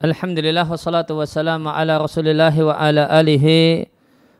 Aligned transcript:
Alhamdulillah 0.00 0.64
wassalatu 0.64 1.20
wassalamu 1.20 1.68
ala 1.68 2.00
rasulillah 2.00 2.56
wa 2.56 2.72
ala 2.72 3.04
alihi 3.12 3.84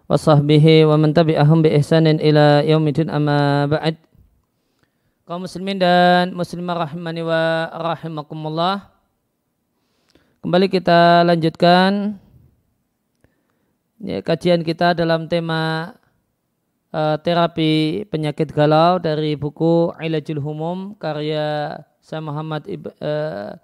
wa 0.09 0.17
sahbihi 0.17 0.89
wa 0.89 0.97
man 0.97 1.13
tabi'ahum 1.13 1.61
bi 1.61 1.77
ihsanin 1.77 2.17
ila 2.17 2.65
yaumidin 2.65 3.13
amma 3.13 3.69
ba'd. 3.69 4.01
Kaum 5.29 5.45
muslimin 5.45 5.77
dan 5.77 6.33
muslimah 6.33 6.89
rahimani 6.89 7.21
wa 7.21 7.69
rahimakumullah. 7.77 8.89
Kembali 10.41 10.73
kita 10.73 11.29
lanjutkan 11.29 12.17
ya, 14.01 14.25
kajian 14.25 14.65
kita 14.65 14.97
dalam 14.97 15.29
tema 15.29 15.93
uh, 16.89 17.21
terapi 17.21 18.09
penyakit 18.09 18.49
galau 18.57 18.97
dari 18.97 19.37
buku 19.37 19.93
Ilajul 20.01 20.41
Humum 20.41 20.97
karya 20.97 21.85
Syekh 22.01 22.25
Muhammad 22.25 22.65
uh, 23.05 23.61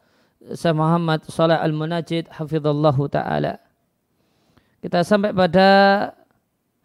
Syekh 0.55 0.79
Muhammad 0.79 1.27
Saleh 1.27 1.59
Al-Munajid 1.59 2.31
hafizallahu 2.31 3.11
taala. 3.11 3.59
Kita 4.79 5.03
sampai 5.03 5.35
pada 5.35 5.71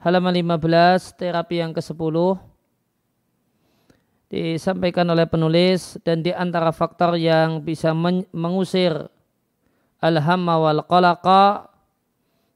halaman 0.01 0.34
15 0.34 1.13
terapi 1.13 1.61
yang 1.61 1.70
ke-10 1.70 2.17
disampaikan 4.31 5.05
oleh 5.12 5.27
penulis 5.27 5.99
dan 6.01 6.23
di 6.23 6.32
antara 6.32 6.71
faktor 6.71 7.20
yang 7.20 7.62
bisa 7.62 7.91
mengusir 8.32 9.12
al-hamma 9.99 10.55
wal 10.57 10.82
qalaqa 10.87 11.67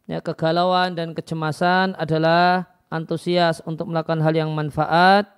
ya 0.08 0.23
kegalauan 0.23 0.95
dan 0.95 1.11
kecemasan 1.11 1.94
adalah 2.00 2.66
antusias 2.88 3.59
untuk 3.67 3.92
melakukan 3.92 4.23
hal 4.23 4.33
yang 4.33 4.50
manfaat 4.56 5.34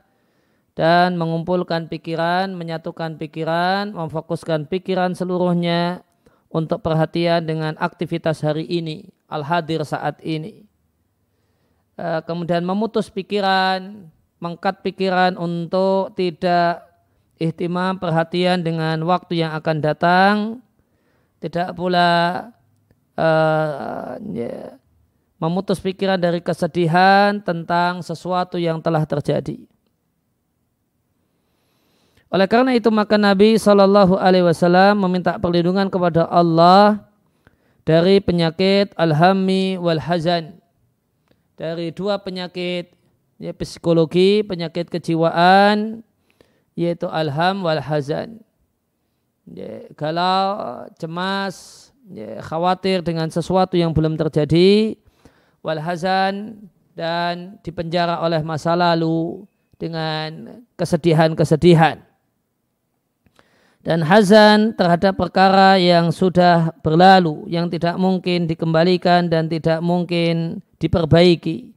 dan 0.78 1.18
mengumpulkan 1.18 1.90
pikiran, 1.90 2.54
menyatukan 2.54 3.18
pikiran, 3.18 3.98
memfokuskan 3.98 4.70
pikiran 4.70 5.18
seluruhnya 5.18 6.06
untuk 6.54 6.86
perhatian 6.86 7.42
dengan 7.50 7.74
aktivitas 7.82 8.46
hari 8.46 8.70
ini, 8.70 9.10
al-hadir 9.26 9.82
saat 9.82 10.22
ini. 10.22 10.70
Eh, 11.98 12.22
kemudian 12.30 12.62
memutus 12.62 13.10
pikiran, 13.10 14.06
mengkat 14.38 14.86
pikiran 14.86 15.34
untuk 15.34 16.14
tidak 16.14 16.86
ihtimam 17.42 17.98
perhatian 17.98 18.62
dengan 18.62 19.02
waktu 19.02 19.42
yang 19.42 19.58
akan 19.58 19.78
datang, 19.82 20.36
tidak 21.42 21.74
pula 21.78 22.10
uh, 23.14 24.18
ya, 24.34 24.78
memutus 25.38 25.78
pikiran 25.78 26.18
dari 26.18 26.42
kesedihan 26.42 27.38
tentang 27.42 28.02
sesuatu 28.02 28.58
yang 28.58 28.82
telah 28.82 29.06
terjadi. 29.06 29.70
Oleh 32.28 32.48
karena 32.52 32.76
itu 32.76 32.92
maka 32.92 33.16
Nabi 33.16 33.56
Shallallahu 33.56 34.20
Alaihi 34.20 34.44
Wasallam 34.44 35.00
meminta 35.00 35.40
perlindungan 35.40 35.88
kepada 35.88 36.28
Allah 36.28 37.08
dari 37.88 38.20
penyakit 38.20 38.92
alhami 39.00 39.80
wal 39.80 40.04
hazan. 40.04 40.60
Dari 41.56 41.96
dua 41.96 42.20
penyakit 42.20 42.92
ya, 43.40 43.56
psikologi 43.56 44.44
penyakit 44.44 44.92
kejiwaan 44.92 46.04
yaitu 46.76 47.08
alham 47.08 47.64
wal 47.64 47.80
hazan. 47.80 48.44
Ya, 49.48 49.88
galau 49.96 50.84
cemas 51.00 51.90
ya, 52.12 52.44
khawatir 52.44 53.08
dengan 53.08 53.32
sesuatu 53.32 53.80
yang 53.80 53.96
belum 53.96 54.20
terjadi 54.20 55.00
wal 55.64 55.80
hazan 55.80 56.60
dan 56.92 57.56
dipenjara 57.64 58.20
oleh 58.20 58.44
masa 58.44 58.76
lalu 58.76 59.48
dengan 59.80 60.60
kesedihan-kesedihan 60.76 62.04
dan 63.88 64.04
hazan 64.04 64.76
terhadap 64.76 65.16
perkara 65.16 65.80
yang 65.80 66.12
sudah 66.12 66.76
berlalu, 66.84 67.48
yang 67.48 67.72
tidak 67.72 67.96
mungkin 67.96 68.44
dikembalikan 68.44 69.32
dan 69.32 69.48
tidak 69.48 69.80
mungkin 69.80 70.60
diperbaiki. 70.76 71.72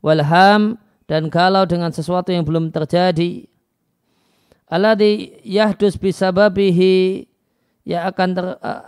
Walham 0.00 0.80
dan 1.04 1.28
kalau 1.28 1.68
dengan 1.68 1.92
sesuatu 1.92 2.32
yang 2.32 2.40
belum 2.40 2.72
terjadi. 2.72 3.44
Alladhi 4.64 5.36
yahdus 5.44 6.00
bisababihi 6.00 7.28
yang 7.84 8.08
akan 8.08 8.28
ter, 8.32 8.46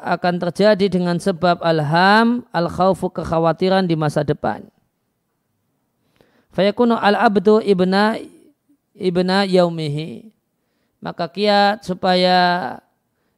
akan 0.09 0.35
terjadi 0.49 0.87
dengan 0.89 1.21
sebab 1.21 1.61
alham 1.61 2.49
al 2.49 2.73
khawfu 2.73 3.13
kekhawatiran 3.13 3.85
di 3.85 3.93
masa 3.93 4.25
depan. 4.25 4.65
Fayakunu 6.57 6.97
al 6.97 7.15
abdu 7.15 7.61
ibna 7.61 8.17
ibna 8.97 9.45
yaumihi 9.45 10.38
maka 10.99 11.31
kiat 11.31 11.87
supaya 11.87 12.79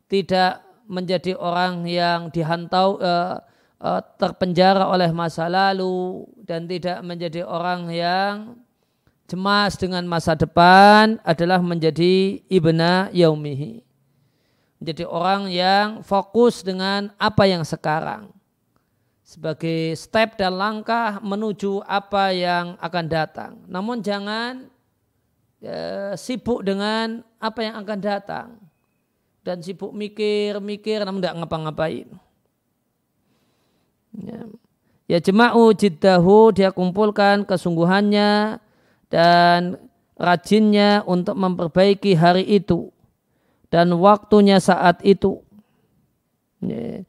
tidak 0.08 0.64
menjadi 0.90 1.38
orang 1.38 1.86
yang 1.86 2.32
dihantau 2.34 2.98
uh, 2.98 3.38
uh, 3.78 4.00
terpenjara 4.18 4.90
oleh 4.90 5.14
masa 5.14 5.46
lalu 5.46 6.26
dan 6.42 6.66
tidak 6.66 6.98
menjadi 7.06 7.46
orang 7.46 7.86
yang 7.94 8.34
cemas 9.30 9.78
dengan 9.78 10.02
masa 10.10 10.34
depan 10.34 11.22
adalah 11.22 11.62
menjadi 11.62 12.42
ibna 12.50 13.06
yaumihi. 13.14 13.86
Menjadi 14.82 15.04
orang 15.06 15.52
yang 15.52 16.02
fokus 16.02 16.66
dengan 16.66 17.14
apa 17.14 17.46
yang 17.46 17.62
sekarang. 17.62 18.32
Sebagai 19.22 19.94
step 19.94 20.34
dan 20.34 20.58
langkah 20.58 21.22
menuju 21.22 21.86
apa 21.86 22.34
yang 22.34 22.74
akan 22.82 23.06
datang. 23.06 23.52
Namun 23.70 24.02
jangan 24.02 24.66
ya, 25.60 26.12
sibuk 26.16 26.64
dengan 26.64 27.22
apa 27.36 27.60
yang 27.62 27.76
akan 27.80 27.98
datang 28.00 28.48
dan 29.44 29.60
sibuk 29.60 29.92
mikir-mikir 29.92 31.04
namun 31.04 31.20
tidak 31.22 31.36
ngapa-ngapain. 31.44 32.08
Ya, 34.10 34.40
ya 35.06 35.18
jema'u 35.22 35.70
jiddahu 35.70 36.50
dia 36.50 36.74
kumpulkan 36.74 37.46
kesungguhannya 37.46 38.58
dan 39.12 39.78
rajinnya 40.18 41.06
untuk 41.06 41.38
memperbaiki 41.38 42.18
hari 42.18 42.44
itu 42.44 42.90
dan 43.70 43.94
waktunya 43.96 44.58
saat 44.58 44.98
itu. 45.06 45.40
Ya, 46.60 47.06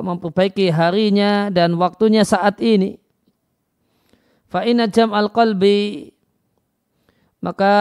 memperbaiki 0.00 0.72
harinya 0.72 1.52
dan 1.52 1.76
waktunya 1.76 2.24
saat 2.24 2.64
ini. 2.64 2.96
Fa'ina 4.48 4.88
jam 4.88 5.12
al-qalbi 5.12 6.08
maka 7.38 7.74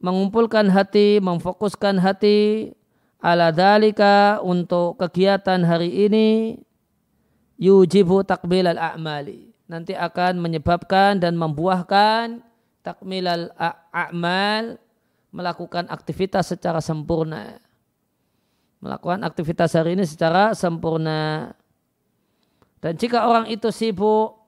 mengumpulkan 0.00 0.68
hati, 0.68 1.16
memfokuskan 1.24 1.96
hati 1.96 2.72
ala 3.24 3.48
dalika 3.48 4.36
untuk 4.44 5.00
kegiatan 5.00 5.64
hari 5.64 6.08
ini 6.08 6.60
yujibu 7.56 8.20
takmil 8.20 8.68
al-a'mali. 8.68 9.48
Nanti 9.64 9.96
akan 9.96 10.44
menyebabkan 10.44 11.16
dan 11.16 11.40
membuahkan 11.40 12.44
takmil 12.84 13.24
al-a'mal 13.24 14.76
melakukan 15.32 15.88
aktivitas 15.88 16.52
secara 16.52 16.84
sempurna. 16.84 17.56
Melakukan 18.84 19.24
aktivitas 19.24 19.72
hari 19.72 19.96
ini 19.96 20.04
secara 20.04 20.52
sempurna. 20.52 21.56
Dan 22.84 23.00
jika 23.00 23.24
orang 23.24 23.48
itu 23.48 23.72
sibuk 23.72 24.43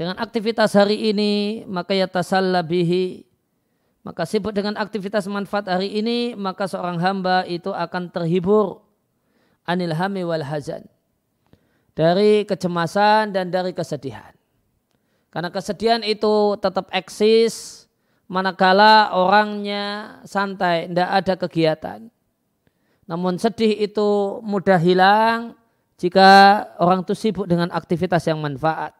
dengan 0.00 0.16
aktivitas 0.16 0.72
hari 0.72 1.12
ini 1.12 1.60
maka 1.68 1.92
ya 1.92 2.08
bihi. 2.64 3.28
Maka 4.00 4.24
sibuk 4.24 4.56
dengan 4.56 4.80
aktivitas 4.80 5.28
manfaat 5.28 5.68
hari 5.68 5.92
ini 5.92 6.32
maka 6.32 6.64
seorang 6.64 6.96
hamba 7.04 7.44
itu 7.44 7.68
akan 7.68 8.08
terhibur. 8.08 8.80
Anil 9.68 9.92
hami 9.92 10.24
wal 10.24 10.40
hazan. 10.40 10.88
Dari 11.92 12.48
kecemasan 12.48 13.36
dan 13.36 13.52
dari 13.52 13.76
kesedihan. 13.76 14.32
Karena 15.28 15.52
kesedihan 15.52 16.00
itu 16.00 16.56
tetap 16.56 16.88
eksis 16.96 17.84
manakala 18.24 19.12
orangnya 19.12 20.16
santai 20.24 20.88
tidak 20.88 21.10
ada 21.12 21.34
kegiatan. 21.36 22.00
Namun 23.04 23.36
sedih 23.36 23.76
itu 23.76 24.40
mudah 24.40 24.80
hilang 24.80 25.52
jika 26.00 26.64
orang 26.80 27.04
itu 27.04 27.12
sibuk 27.12 27.44
dengan 27.44 27.68
aktivitas 27.68 28.24
yang 28.24 28.40
manfaat 28.40 28.96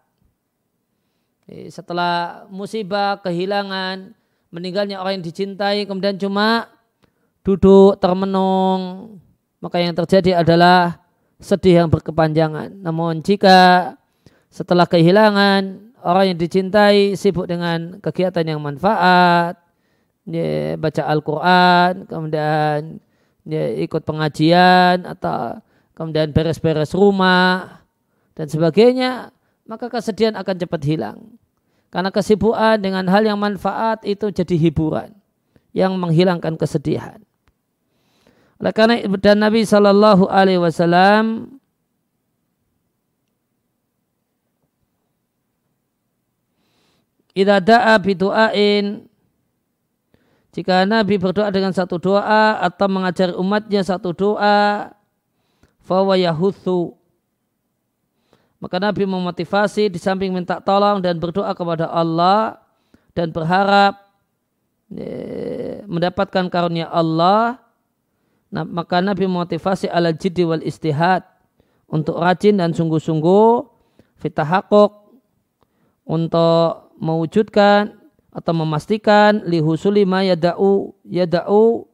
setelah 1.70 2.46
musibah, 2.46 3.18
kehilangan, 3.18 4.14
meninggalnya 4.54 5.02
orang 5.02 5.18
yang 5.18 5.26
dicintai, 5.26 5.82
kemudian 5.86 6.14
cuma 6.14 6.70
duduk 7.42 7.98
termenung, 7.98 9.16
maka 9.58 9.82
yang 9.82 9.94
terjadi 9.96 10.42
adalah 10.46 11.02
sedih 11.40 11.84
yang 11.84 11.88
berkepanjangan. 11.90 12.70
Namun 12.78 13.24
jika 13.24 13.92
setelah 14.52 14.84
kehilangan 14.84 15.90
orang 16.04 16.34
yang 16.34 16.38
dicintai 16.38 17.16
sibuk 17.16 17.48
dengan 17.48 17.98
kegiatan 17.98 18.44
yang 18.44 18.60
manfaat, 18.60 19.56
ya, 20.28 20.76
baca 20.76 21.02
Al-Quran, 21.06 21.92
kemudian 22.06 23.00
ya, 23.48 23.64
ikut 23.80 24.02
pengajian 24.04 25.08
atau 25.08 25.58
kemudian 25.96 26.30
beres-beres 26.30 26.92
rumah 26.92 27.82
dan 28.36 28.46
sebagainya, 28.48 29.32
maka 29.64 29.86
kesedihan 29.88 30.36
akan 30.36 30.56
cepat 30.56 30.82
hilang. 30.84 31.39
Karena 31.90 32.14
kesibukan 32.14 32.78
dengan 32.78 33.04
hal 33.10 33.26
yang 33.26 33.38
manfaat 33.38 34.06
itu 34.06 34.30
jadi 34.30 34.54
hiburan 34.54 35.10
yang 35.74 35.98
menghilangkan 35.98 36.54
kesedihan. 36.54 37.18
Oleh 38.62 38.72
karena 38.74 39.02
dan 39.18 39.42
Nabi 39.42 39.66
Shallallahu 39.66 40.30
Alaihi 40.30 40.60
Wasallam 40.62 41.58
Idza 47.30 47.62
da'a 47.62 47.94
bidu'ain 48.02 49.06
jika 50.50 50.82
Nabi 50.82 51.14
berdoa 51.14 51.46
dengan 51.54 51.70
satu 51.70 51.96
doa 52.02 52.58
atau 52.58 52.90
mengajari 52.90 53.32
umatnya 53.38 53.86
satu 53.86 54.10
doa 54.10 54.90
fawa 55.86 56.18
yahuthu 56.18 56.99
maka 58.60 58.76
Nabi 58.76 59.08
memotivasi 59.08 59.88
di 59.88 59.96
samping 59.96 60.30
minta 60.30 60.60
tolong 60.60 61.00
dan 61.00 61.16
berdoa 61.16 61.50
kepada 61.56 61.88
Allah 61.88 62.60
dan 63.16 63.32
berharap 63.32 63.96
mendapatkan 65.88 66.50
karunia 66.52 66.86
Allah 66.92 67.58
nah, 68.52 68.66
maka 68.66 69.00
Nabi 69.00 69.24
memotivasi 69.24 69.88
ala 69.88 70.12
jiddi 70.12 70.44
wal 70.44 70.62
istihad 70.62 71.24
untuk 71.90 72.20
rajin 72.20 72.60
dan 72.60 72.76
sungguh-sungguh 72.76 73.66
fitahakuk 74.20 75.14
untuk 76.04 76.92
mewujudkan 77.00 77.96
atau 78.30 78.52
memastikan 78.54 79.42
lihusuli 79.42 80.06
ma 80.06 80.22
yada'u 80.22 80.94
yada'u 81.02 81.86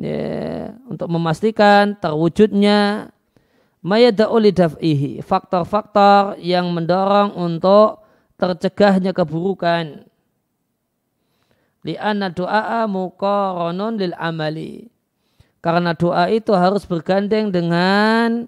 ya, 0.00 0.72
untuk 0.88 1.08
memastikan 1.12 1.96
terwujudnya 2.00 3.10
mayada'u 3.82 4.36
lidaf'ihi 4.38 5.22
faktor-faktor 5.22 6.38
yang 6.42 6.70
mendorong 6.74 7.34
untuk 7.34 8.02
tercegahnya 8.38 9.14
keburukan. 9.14 10.06
Li'anna 11.86 12.30
du'a 12.34 12.86
muqaranun 12.90 13.98
lil 13.98 14.14
amali. 14.18 14.90
Karena 15.58 15.94
doa 15.94 16.30
itu 16.30 16.54
harus 16.54 16.86
bergandeng 16.86 17.50
dengan 17.50 18.46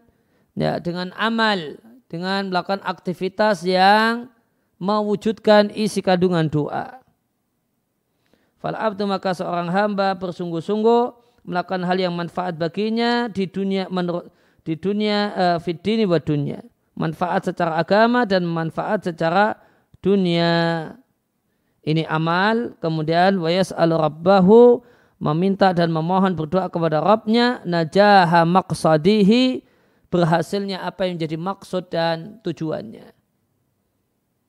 ya 0.54 0.78
dengan 0.78 1.10
amal 1.18 1.78
dengan 2.06 2.50
melakukan 2.50 2.82
aktivitas 2.86 3.66
yang 3.66 4.30
mewujudkan 4.78 5.74
isi 5.74 6.02
kandungan 6.02 6.46
doa. 6.46 7.02
Fal 8.62 8.76
abdu 8.76 9.08
maka 9.08 9.34
seorang 9.34 9.72
hamba 9.72 10.14
bersungguh-sungguh 10.20 11.02
melakukan 11.48 11.82
hal 11.82 11.96
yang 11.98 12.14
manfaat 12.14 12.54
baginya 12.54 13.26
di 13.26 13.48
dunia 13.48 13.88
menurut 13.88 14.28
di 14.64 14.74
dunia 14.76 15.18
uh, 15.32 15.58
fitini 15.58 16.04
wa 16.04 16.20
dunia. 16.20 16.60
Manfaat 16.98 17.48
secara 17.48 17.80
agama 17.80 18.28
dan 18.28 18.44
manfaat 18.44 19.06
secara 19.06 19.56
dunia. 20.04 20.50
Ini 21.80 22.04
amal, 22.12 22.76
kemudian 22.76 23.40
wayas 23.40 23.72
al 23.72 23.96
rabbahu 23.96 24.84
meminta 25.16 25.72
dan 25.72 25.88
memohon 25.88 26.36
berdoa 26.36 26.68
kepada 26.68 27.00
Rabbnya 27.00 27.64
najaha 27.64 28.44
maqsadihi 28.44 29.64
berhasilnya 30.12 30.84
apa 30.84 31.08
yang 31.08 31.16
jadi 31.16 31.40
maksud 31.40 31.88
dan 31.88 32.40
tujuannya. 32.44 33.16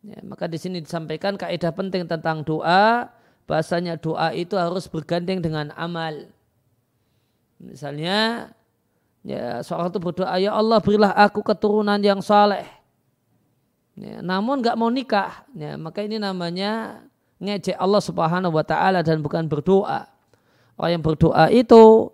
Ya, 0.01 0.19
maka 0.25 0.49
di 0.49 0.57
sini 0.57 0.81
disampaikan 0.81 1.37
kaidah 1.37 1.69
penting 1.71 2.09
tentang 2.09 2.41
doa 2.41 3.13
bahasanya 3.45 4.01
doa 4.01 4.33
itu 4.33 4.57
harus 4.57 4.89
bergandeng 4.89 5.43
dengan 5.45 5.69
amal. 5.77 6.33
Misalnya, 7.61 8.49
ya 9.21 9.61
seorang 9.65 9.93
itu 9.93 9.99
berdoa, 10.01 10.35
ya 10.37 10.51
Allah 10.53 10.77
berilah 10.81 11.13
aku 11.13 11.41
keturunan 11.45 11.97
yang 12.01 12.19
saleh. 12.19 12.65
Ya, 13.95 14.23
namun 14.23 14.63
nggak 14.63 14.77
mau 14.79 14.87
nikah, 14.87 15.45
ya, 15.53 15.75
maka 15.75 16.01
ini 16.01 16.17
namanya 16.17 17.03
ngejek 17.37 17.75
Allah 17.75 18.01
Subhanahu 18.01 18.55
Wa 18.55 18.65
Taala 18.65 19.03
dan 19.03 19.19
bukan 19.19 19.45
berdoa. 19.45 20.07
Orang 20.79 20.91
yang 20.97 21.03
berdoa 21.03 21.51
itu 21.51 22.09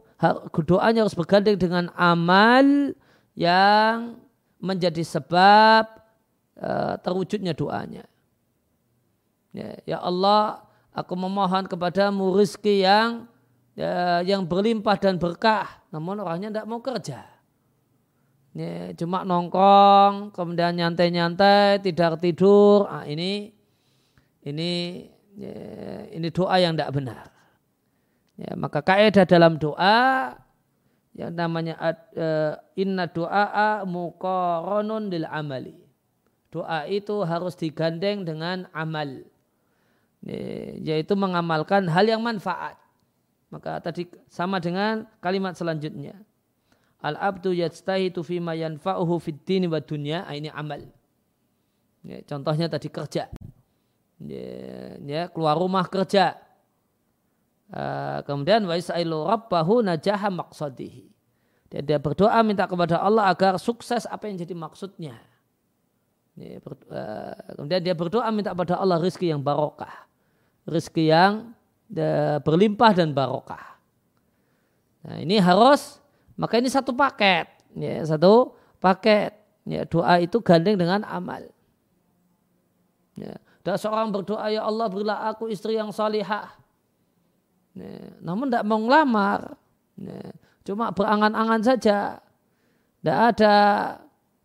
doanya 0.66 1.06
harus 1.06 1.16
bergandeng 1.16 1.56
dengan 1.56 1.94
amal 1.94 2.92
yang 3.38 4.18
menjadi 4.58 5.06
sebab 5.06 5.86
uh, 6.58 6.98
terwujudnya 7.00 7.54
doanya. 7.54 8.04
Ya, 9.54 9.78
ya 9.86 9.98
Allah, 10.02 10.68
Aku 10.98 11.14
memohon 11.14 11.70
kepadamu 11.70 12.34
rizki 12.34 12.82
yang 12.82 13.30
ya, 13.78 14.26
yang 14.26 14.50
berlimpah 14.50 14.98
dan 14.98 15.22
berkah. 15.22 15.86
Namun 15.94 16.18
orangnya 16.26 16.50
tidak 16.50 16.68
mau 16.68 16.82
kerja. 16.82 17.22
Ya, 18.58 18.90
cuma 18.98 19.22
nongkrong, 19.22 20.34
kemudian 20.34 20.74
nyantai-nyantai, 20.74 21.78
tidak 21.86 22.18
tidur. 22.18 22.90
Ah, 22.90 23.06
ini 23.06 23.54
ini 24.42 25.06
ya, 25.38 25.58
ini 26.10 26.28
doa 26.34 26.58
yang 26.58 26.74
tidak 26.74 26.90
benar. 26.98 27.30
Ya, 28.34 28.58
maka 28.58 28.82
kaidah 28.82 29.30
dalam 29.30 29.62
doa 29.62 30.34
yang 31.18 31.34
namanya 31.34 31.78
uh, 32.14 32.54
inna 32.78 33.06
doa 33.10 33.86
muqaranun 33.86 35.10
lil 35.14 35.26
amali. 35.30 35.78
Doa 36.50 36.90
itu 36.90 37.22
harus 37.26 37.54
digandeng 37.54 38.26
dengan 38.26 38.66
amal 38.74 39.26
yaitu 40.82 41.14
mengamalkan 41.14 41.86
hal 41.88 42.10
yang 42.10 42.20
manfaat. 42.26 42.76
Maka 43.48 43.80
tadi 43.80 44.08
sama 44.28 44.60
dengan 44.60 45.08
kalimat 45.24 45.56
selanjutnya. 45.56 46.20
Al-abdu 47.00 47.56
yajtahidu 47.56 48.26
fima 48.26 48.58
yanfa'uhu 48.58 49.22
fid 49.22 49.40
dini 49.48 49.70
wa 49.70 49.80
dunya. 49.80 50.28
Ah, 50.28 50.36
ini 50.36 50.52
amal. 50.52 50.84
Ya, 52.04 52.20
contohnya 52.28 52.68
tadi 52.68 52.92
kerja. 52.92 53.32
Ya, 54.18 54.50
ya 55.00 55.22
keluar 55.32 55.56
rumah 55.56 55.86
kerja. 55.88 56.36
Uh, 57.68 58.24
kemudian 58.24 58.64
wa 58.64 58.76
isailu 58.80 59.28
rabbahu 59.28 59.84
najaha 59.84 60.32
maqsadihi. 60.32 61.12
Dia, 61.68 61.84
dia 61.84 62.00
berdoa 62.00 62.40
minta 62.48 62.64
kepada 62.64 63.04
Allah 63.04 63.28
agar 63.28 63.60
sukses 63.60 64.08
apa 64.08 64.32
yang 64.32 64.40
jadi 64.40 64.56
maksudnya. 64.56 65.20
Ya, 66.40 66.60
uh, 66.64 67.34
kemudian 67.60 67.82
dia 67.84 67.96
berdoa 67.96 68.28
minta 68.32 68.56
kepada 68.56 68.80
Allah 68.80 69.00
rizki 69.04 69.28
yang 69.32 69.44
barokah 69.44 70.08
rezeki 70.68 71.04
yang 71.08 71.34
berlimpah 72.44 72.92
dan 72.92 73.16
barokah. 73.16 73.80
Nah, 75.08 75.18
ini 75.24 75.40
harus 75.40 76.04
maka 76.36 76.60
ini 76.60 76.68
satu 76.68 76.92
paket, 76.92 77.48
ya, 77.74 78.04
satu 78.04 78.54
paket. 78.78 79.34
Ya, 79.68 79.84
doa 79.84 80.16
itu 80.24 80.40
gandeng 80.40 80.80
dengan 80.80 81.04
amal. 81.04 81.44
Ya, 83.20 83.36
dan 83.68 83.76
seorang 83.76 84.16
berdoa 84.16 84.48
ya 84.48 84.64
Allah 84.64 84.88
berilah 84.88 85.28
aku 85.28 85.52
istri 85.52 85.76
yang 85.76 85.92
salihah. 85.92 86.56
Ya, 87.76 88.16
namun 88.24 88.48
tidak 88.48 88.64
mau 88.64 88.80
ngelamar. 88.80 89.60
Ya, 90.00 90.32
cuma 90.64 90.96
berangan-angan 90.96 91.62
saja. 91.68 92.24
Tidak 93.04 93.20
ada 93.36 93.56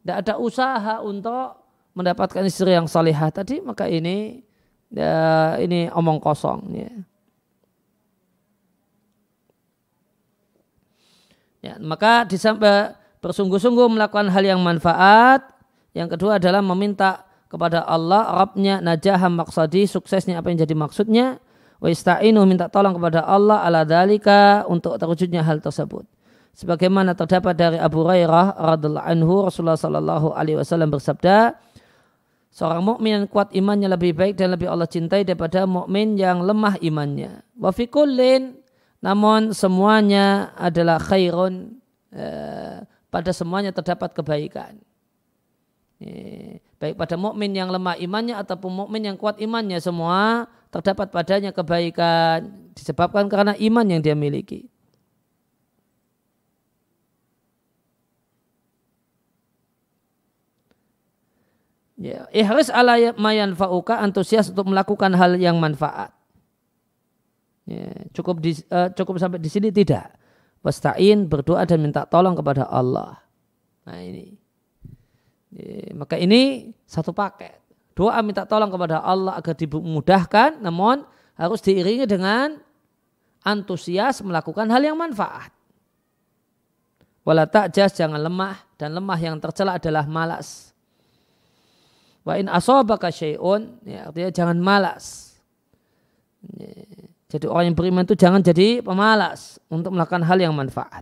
tidak 0.02 0.16
ada 0.26 0.34
usaha 0.42 0.94
untuk 1.06 1.54
mendapatkan 1.94 2.42
istri 2.42 2.74
yang 2.74 2.90
salihah 2.90 3.30
tadi 3.30 3.62
maka 3.62 3.86
ini 3.86 4.42
ya, 4.90 5.54
ini 5.62 5.86
omong 5.94 6.18
kosong 6.18 6.60
ya. 6.74 6.90
Ya, 11.62 11.78
maka 11.78 12.26
disampai 12.26 12.98
bersungguh-sungguh 13.22 13.86
melakukan 13.86 14.26
hal 14.34 14.42
yang 14.42 14.60
manfaat. 14.60 15.46
Yang 15.94 16.18
kedua 16.18 16.42
adalah 16.42 16.58
meminta 16.58 17.22
kepada 17.46 17.86
Allah, 17.86 18.34
Rabbnya 18.42 18.82
najaham 18.82 19.38
maksadi, 19.38 19.86
suksesnya 19.86 20.42
apa 20.42 20.50
yang 20.50 20.58
jadi 20.66 20.74
maksudnya. 20.74 21.38
Wa 21.78 21.86
ista'inu 21.90 22.42
minta 22.46 22.66
tolong 22.66 22.98
kepada 22.98 23.22
Allah 23.22 23.62
ala 23.62 23.86
dalika 23.86 24.66
untuk 24.66 24.98
terwujudnya 24.98 25.42
hal 25.46 25.62
tersebut. 25.62 26.06
Sebagaimana 26.52 27.16
terdapat 27.16 27.54
dari 27.56 27.78
Abu 27.80 28.04
Hurairah 28.04 28.76
radhiallahu 28.76 29.06
anhu 29.08 29.34
Rasulullah 29.48 29.78
sallallahu 29.78 30.36
alaihi 30.36 30.60
wasallam 30.60 30.92
bersabda, 30.92 31.56
Seorang 32.52 32.84
mukmin 32.84 33.16
yang 33.16 33.24
kuat 33.32 33.48
imannya 33.56 33.88
lebih 33.88 34.12
baik 34.12 34.36
dan 34.36 34.52
lebih 34.52 34.68
Allah 34.68 34.84
cintai 34.84 35.24
daripada 35.24 35.64
mukmin 35.64 36.20
yang 36.20 36.44
lemah 36.44 36.76
imannya. 36.84 37.40
Wa 37.56 37.72
fi 37.72 37.88
namun 39.02 39.50
semuanya 39.50 40.54
adalah 40.54 41.02
khairun 41.02 41.74
eh, 42.14 42.86
pada 43.10 43.30
semuanya 43.34 43.74
terdapat 43.74 44.14
kebaikan. 44.14 44.78
Baik 46.82 46.98
pada 46.98 47.14
mukmin 47.14 47.54
yang 47.54 47.70
lemah 47.70 47.94
imannya 47.94 48.34
ataupun 48.34 48.74
mukmin 48.74 49.06
yang 49.06 49.14
kuat 49.14 49.38
imannya 49.38 49.78
semua 49.78 50.50
terdapat 50.74 51.14
padanya 51.14 51.54
kebaikan 51.54 52.50
disebabkan 52.74 53.30
karena 53.30 53.54
iman 53.54 53.86
yang 53.86 54.02
dia 54.02 54.18
miliki. 54.18 54.66
Ya, 62.02 62.26
ihris 62.34 62.66
ala 62.66 62.98
mayan 63.14 63.54
fauka 63.54 64.02
antusias 64.02 64.50
untuk 64.50 64.66
melakukan 64.66 65.14
hal 65.14 65.38
yang 65.38 65.62
manfaat. 65.62 66.10
Ya, 67.62 67.86
cukup 68.10 68.42
di, 68.42 68.58
uh, 68.74 68.90
cukup 68.90 69.22
sampai 69.22 69.38
di 69.38 69.46
sini 69.46 69.70
tidak. 69.70 70.14
Wasta'in 70.62 71.26
berdoa 71.26 71.62
dan 71.66 71.82
minta 71.82 72.06
tolong 72.06 72.34
kepada 72.34 72.66
Allah. 72.66 73.18
Nah 73.86 73.98
ini. 74.02 74.34
Ya, 75.54 75.94
maka 75.94 76.18
ini 76.18 76.72
satu 76.86 77.14
paket. 77.14 77.58
Doa 77.92 78.18
minta 78.24 78.48
tolong 78.48 78.72
kepada 78.72 79.04
Allah 79.04 79.36
agar 79.36 79.52
dimudahkan, 79.52 80.64
namun 80.64 81.04
harus 81.36 81.60
diiringi 81.60 82.08
dengan 82.08 82.56
antusias 83.44 84.22
melakukan 84.22 84.70
hal 84.70 84.82
yang 84.82 84.96
manfaat. 84.96 85.52
Wala 87.22 87.46
ta'jas 87.46 87.94
jangan 87.94 88.18
lemah 88.18 88.58
dan 88.74 88.98
lemah 88.98 89.18
yang 89.18 89.38
tercela 89.38 89.78
adalah 89.78 90.06
malas. 90.10 90.74
Wa 92.26 92.38
in 92.38 92.50
asobaka 92.50 93.10
syai'un 93.10 93.82
ya 93.86 94.10
artinya 94.10 94.30
jangan 94.30 94.58
malas. 94.58 95.34
Jadi 97.32 97.48
orang 97.48 97.72
yang 97.72 97.76
beriman 97.80 98.04
itu 98.04 98.12
jangan 98.12 98.44
jadi 98.44 98.84
pemalas 98.84 99.56
untuk 99.72 99.96
melakukan 99.96 100.20
hal 100.20 100.36
yang 100.36 100.52
manfaat. 100.52 101.00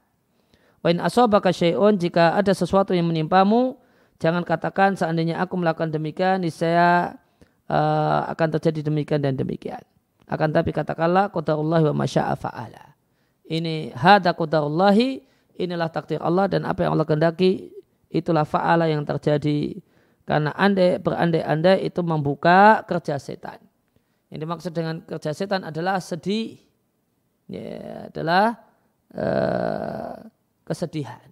Wa 0.78 0.94
in 0.94 1.02
asobaka 1.02 1.50
syai'un 1.50 1.98
jika 1.98 2.38
ada 2.38 2.54
sesuatu 2.54 2.94
yang 2.94 3.10
menimpamu 3.10 3.74
jangan 4.22 4.46
katakan 4.46 4.94
seandainya 4.94 5.42
aku 5.42 5.58
melakukan 5.58 5.90
demikian 5.90 6.46
niscaya 6.46 7.18
uh, 7.66 8.30
akan 8.30 8.48
terjadi 8.54 8.86
demikian 8.86 9.18
dan 9.26 9.34
demikian. 9.34 9.82
Akan 10.30 10.54
tapi 10.54 10.70
katakanlah 10.70 11.34
qadarullah 11.34 11.82
wa 11.90 12.06
masya'a 12.06 12.38
fa'ala. 12.38 12.94
Ini 13.50 13.90
hada 13.98 14.30
qadarullahi 14.30 15.26
inilah 15.58 15.90
takdir 15.90 16.22
Allah 16.22 16.46
dan 16.46 16.62
apa 16.62 16.86
yang 16.86 16.94
Allah 16.94 17.10
kehendaki 17.10 17.74
itulah 18.06 18.46
fa'ala 18.46 18.86
yang 18.86 19.02
terjadi 19.02 19.82
karena 20.22 20.54
andai 20.54 21.02
berandai-andai 21.02 21.82
itu 21.82 22.06
membuka 22.06 22.86
kerja 22.86 23.18
setan. 23.18 23.58
Yang 24.30 24.40
dimaksud 24.46 24.72
dengan 24.72 25.02
kerja 25.02 25.34
setan 25.34 25.66
adalah 25.66 25.98
sedih, 25.98 26.54
ya, 27.50 28.06
adalah 28.06 28.62
uh, 29.10 30.30
kesedihan. 30.62 31.26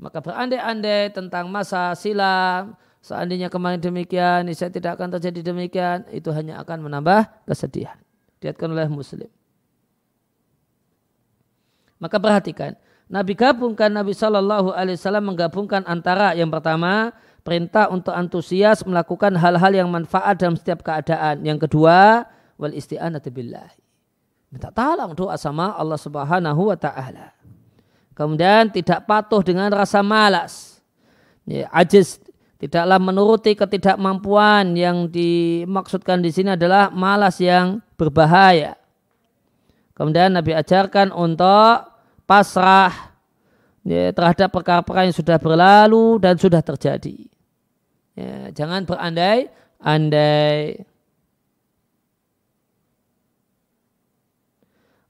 Maka 0.00 0.24
berandai-andai 0.24 1.12
tentang 1.12 1.52
masa 1.52 1.92
silam, 1.92 2.74
seandainya 3.04 3.52
kemarin 3.52 3.78
demikian, 3.78 4.48
saya 4.56 4.72
tidak 4.72 4.96
akan 4.96 5.20
terjadi 5.20 5.54
demikian, 5.54 6.08
itu 6.08 6.32
hanya 6.32 6.58
akan 6.64 6.88
menambah 6.88 7.44
kesedihan. 7.44 8.00
Diatkan 8.40 8.72
oleh 8.72 8.88
Muslim. 8.88 9.28
Maka 12.00 12.16
perhatikan, 12.16 12.74
Nabi 13.08 13.36
gabungkan 13.36 13.92
Nabi 13.92 14.16
Wasallam 14.16 15.24
menggabungkan 15.28 15.84
antara 15.84 16.32
yang 16.32 16.48
pertama 16.48 17.12
perintah 17.44 17.92
untuk 17.92 18.16
antusias 18.16 18.82
melakukan 18.88 19.36
hal-hal 19.36 19.70
yang 19.70 19.88
manfaat 19.92 20.40
dalam 20.40 20.56
setiap 20.56 20.80
keadaan. 20.80 21.44
Yang 21.44 21.68
kedua 21.68 22.24
wal 22.56 22.72
isti'anatu 22.72 23.28
billah. 23.28 23.68
Minta 24.48 24.72
tolong 24.72 25.12
doa 25.12 25.36
sama 25.36 25.76
Allah 25.76 26.00
Subhanahu 26.00 26.72
wa 26.72 26.78
taala. 26.80 27.36
Kemudian 28.16 28.70
tidak 28.72 29.04
patuh 29.04 29.44
dengan 29.44 29.68
rasa 29.68 30.00
malas. 30.00 30.78
Ya, 31.44 31.68
ajiz 31.74 32.22
tidaklah 32.56 32.96
menuruti 32.96 33.52
ketidakmampuan 33.52 34.72
yang 34.78 35.10
dimaksudkan 35.10 36.24
di 36.24 36.32
sini 36.32 36.56
adalah 36.56 36.88
malas 36.88 37.42
yang 37.42 37.84
berbahaya. 37.98 38.78
Kemudian 39.92 40.32
Nabi 40.32 40.54
ajarkan 40.54 41.10
untuk 41.10 41.90
pasrah 42.24 43.14
ya, 43.82 44.14
terhadap 44.14 44.48
perkara-perkara 44.54 45.10
yang 45.10 45.18
sudah 45.18 45.36
berlalu 45.36 46.22
dan 46.22 46.38
sudah 46.38 46.62
terjadi. 46.62 47.33
Ya, 48.14 48.54
jangan 48.54 48.86
berandai-andai. 48.86 50.86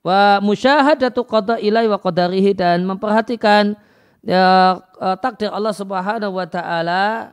Wa 0.04 0.40
musyahadatu 0.44 1.24
qada 1.24 1.56
ilai 1.56 1.88
wa 1.88 1.96
qadarihi 1.96 2.52
dan 2.52 2.84
memperhatikan 2.84 3.72
ya, 4.20 4.76
eh, 5.00 5.16
takdir 5.20 5.48
Allah 5.48 5.72
Subhanahu 5.72 6.36
wa 6.36 6.44
taala 6.44 7.32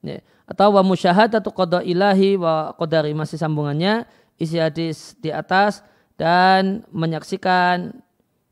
ya, 0.00 0.24
atau 0.48 0.68
wa 0.72 0.82
musyahadatu 0.84 1.52
qada 1.52 1.84
ilahi 1.84 2.40
wa 2.40 2.72
qadari 2.76 3.12
masih 3.12 3.36
sambungannya 3.36 4.08
isi 4.40 4.56
hadis 4.56 5.12
di 5.20 5.28
atas 5.28 5.84
dan 6.16 6.84
menyaksikan 6.92 7.96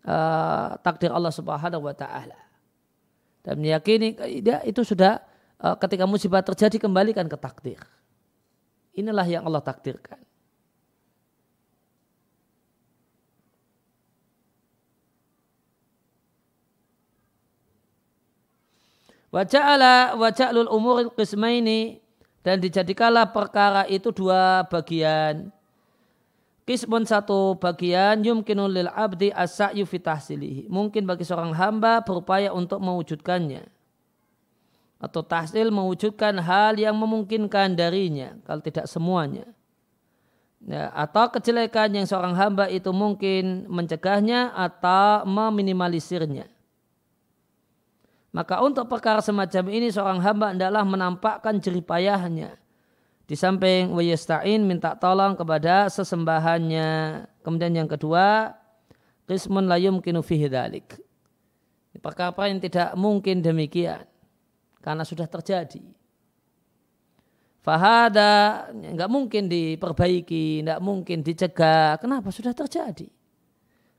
uh, 0.05 0.77
takdir 0.81 1.13
Allah 1.13 1.33
Subhanahu 1.33 1.85
wa 1.85 1.93
taala. 1.93 2.48
Dan 3.49 3.65
meyakini 3.65 4.13
ya, 4.45 4.61
itu 4.61 4.85
sudah 4.85 5.25
uh, 5.57 5.73
ketika 5.81 6.05
musibah 6.05 6.45
terjadi 6.45 6.85
kembalikan 6.85 7.25
ke 7.25 7.37
takdir. 7.41 7.81
Inilah 8.93 9.25
yang 9.25 9.49
Allah 9.49 9.65
takdirkan. 9.65 10.21
Waja'ala 19.33 20.13
waja'lul 20.21 20.69
umuril 20.69 21.09
qismaini 21.17 22.05
dan 22.45 22.61
dijadikanlah 22.61 23.33
perkara 23.33 23.89
itu 23.89 24.13
dua 24.13 24.69
bagian. 24.69 25.49
Kismun 26.69 27.09
satu 27.09 27.57
bagian 27.57 28.21
yumkinu 28.21 28.69
lil 28.69 28.93
abdi 28.93 29.33
asa'yu 29.33 29.89
fitahsilihi. 29.89 30.69
Mungkin 30.69 31.09
bagi 31.09 31.25
seorang 31.25 31.57
hamba 31.57 32.05
berupaya 32.05 32.53
untuk 32.53 32.85
mewujudkannya. 32.85 33.65
Atau 35.01 35.25
tahsil 35.25 35.73
mewujudkan 35.73 36.37
hal 36.37 36.77
yang 36.77 36.93
memungkinkan 36.93 37.73
darinya. 37.73 38.37
Kalau 38.45 38.61
tidak 38.61 38.85
semuanya. 38.85 39.49
Ya, 40.61 40.93
atau 40.93 41.33
kejelekan 41.33 41.89
yang 41.89 42.05
seorang 42.05 42.37
hamba 42.37 42.69
itu 42.69 42.93
mungkin 42.93 43.65
mencegahnya 43.73 44.53
atau 44.53 45.25
meminimalisirnya. 45.25 46.53
Maka 48.29 48.61
untuk 48.61 48.93
perkara 48.93 49.25
semacam 49.25 49.73
ini 49.73 49.89
seorang 49.89 50.21
hamba 50.21 50.53
adalah 50.53 50.85
menampakkan 50.85 51.57
jeripayahnya 51.65 52.68
di 53.29 53.37
samping 53.37 53.93
wayasta'in 53.93 54.65
minta 54.65 54.97
tolong 54.97 55.37
kepada 55.37 55.93
sesembahannya. 55.93 57.23
Kemudian 57.45 57.77
yang 57.77 57.85
kedua, 57.85 58.57
qismun 59.29 59.69
layum 59.69 60.01
kinu 60.01 60.25
fihi 60.25 60.49
dhalik. 60.49 60.97
Perkara 62.01 62.49
yang 62.49 62.57
tidak 62.63 62.97
mungkin 62.97 63.45
demikian. 63.45 64.09
Karena 64.81 65.05
sudah 65.05 65.29
terjadi. 65.29 65.83
Fahada 67.61 68.65
nggak 68.73 69.11
mungkin 69.13 69.45
diperbaiki, 69.51 70.65
nggak 70.65 70.81
mungkin 70.81 71.21
dicegah. 71.21 72.01
Kenapa 72.01 72.33
sudah 72.33 72.57
terjadi? 72.57 73.13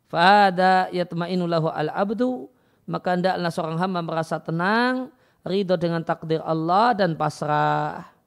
Fahada 0.09 0.89
yatma'inu 0.89 1.45
lahu 1.45 1.69
al-abdu 1.69 2.49
maka 2.89 3.13
hendaklah 3.13 3.53
seorang 3.53 3.77
hamba 3.77 4.01
merasa 4.01 4.41
tenang, 4.41 5.13
ridho 5.45 5.77
dengan 5.77 6.01
takdir 6.01 6.41
Allah 6.41 6.97
dan 6.97 7.13
pasrah. 7.13 8.18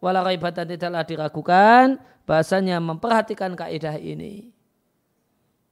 Walau 0.00 0.24
ibatan 0.32 0.64
tidaklah 0.64 1.04
diragukan 1.04 2.00
bahasanya 2.24 2.80
memperhatikan 2.80 3.52
kaidah 3.52 4.00
ini. 4.00 4.48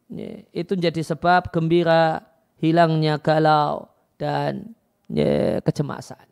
Ya, 0.09 0.45
itu 0.53 0.73
menjadi 0.77 1.05
sebab 1.05 1.53
gembira 1.53 2.25
hilangnya 2.61 3.17
galau 3.21 3.89
dan 4.21 4.73
ya, 5.09 5.61
kecemasan. 5.65 6.25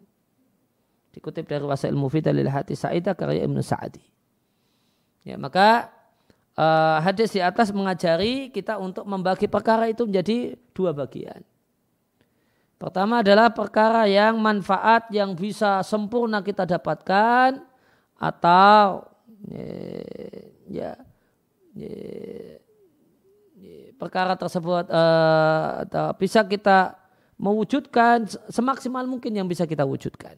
Dikutip 1.13 1.49
dari 1.49 1.65
Wasail 1.65 1.97
Mufid 1.97 2.29
lil 2.29 2.49
Hati 2.49 2.77
Sa'idah 2.77 3.17
karya 3.17 3.49
Ibnu 3.49 3.65
Sa'di. 3.65 4.05
Ya, 5.25 5.41
maka 5.41 5.89
uh, 6.57 7.01
hadis 7.01 7.33
di 7.33 7.41
atas 7.41 7.73
mengajari 7.73 8.53
kita 8.53 8.77
untuk 8.77 9.09
membagi 9.09 9.49
perkara 9.49 9.89
itu 9.89 10.05
menjadi 10.05 10.57
dua 10.77 10.93
bagian. 10.93 11.41
Pertama 12.77 13.25
adalah 13.25 13.49
perkara 13.49 14.05
yang 14.05 14.37
manfaat 14.37 15.09
yang 15.09 15.33
bisa 15.33 15.81
sempurna 15.81 16.45
kita 16.45 16.69
dapatkan 16.69 17.76
atau 18.17 19.05
ya, 20.69 20.97
ya, 21.77 21.93
perkara 23.97 24.37
tersebut 24.37 24.89
uh, 24.93 25.85
atau 25.89 26.13
bisa 26.17 26.45
kita 26.45 26.97
mewujudkan 27.37 28.29
semaksimal 28.49 29.05
mungkin 29.09 29.33
yang 29.37 29.49
bisa 29.49 29.69
kita 29.69 29.85
wujudkan. 29.85 30.37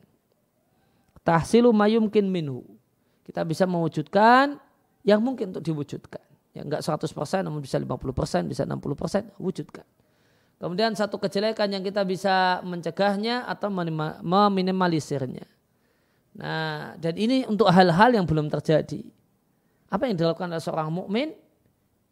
Tahsilu 1.22 1.70
mayumkin 1.74 2.26
minhu. 2.26 2.64
Kita 3.26 3.44
bisa 3.44 3.68
mewujudkan 3.68 4.56
yang 5.04 5.20
mungkin 5.20 5.52
untuk 5.52 5.62
diwujudkan. 5.62 6.24
Ya 6.56 6.64
enggak 6.64 6.80
100% 6.80 7.12
namun 7.44 7.60
bisa 7.60 7.76
50%, 7.76 8.48
bisa 8.48 8.64
60% 8.64 9.36
wujudkan. 9.36 9.84
Kemudian 10.58 10.90
satu 10.98 11.22
kejelekan 11.22 11.70
yang 11.70 11.86
kita 11.86 12.02
bisa 12.02 12.58
mencegahnya 12.66 13.46
atau 13.46 13.70
meminimalisirnya. 13.70 15.46
Nah, 16.36 16.98
dan 17.00 17.14
ini 17.16 17.48
untuk 17.48 17.70
hal-hal 17.72 18.12
yang 18.12 18.28
belum 18.28 18.52
terjadi. 18.52 19.00
Apa 19.88 20.10
yang 20.10 20.20
dilakukan 20.20 20.52
oleh 20.52 20.60
seorang 20.60 20.92
mukmin? 20.92 21.32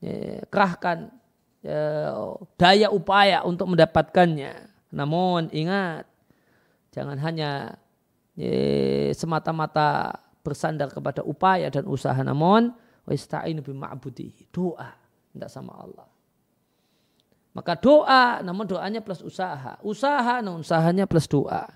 Ya, 0.01 0.45
kerahkan 0.49 1.13
ya, 1.61 2.15
daya 2.57 2.89
upaya 2.89 3.45
untuk 3.45 3.69
mendapatkannya. 3.69 4.73
Namun 4.97 5.53
ingat, 5.53 6.09
jangan 6.95 7.21
hanya 7.21 7.77
ya, 8.33 9.13
semata-mata 9.13 10.21
bersandar 10.41 10.89
kepada 10.89 11.21
upaya 11.27 11.69
dan 11.69 11.85
usaha. 11.91 12.17
Namun, 12.17 12.73
wasta'inu 13.05 13.61
bima'budi. 13.61 14.49
Doa. 14.55 14.95
Tidak 15.37 15.53
sama 15.53 15.77
Allah. 15.77 16.09
Maka 17.53 17.73
doa, 17.77 18.41
namun 18.45 18.69
doanya 18.69 19.01
plus 19.01 19.21
usaha. 19.21 19.77
Usaha, 19.81 20.41
namun 20.41 20.61
usahanya 20.61 21.05
plus 21.05 21.25
doa. 21.29 21.69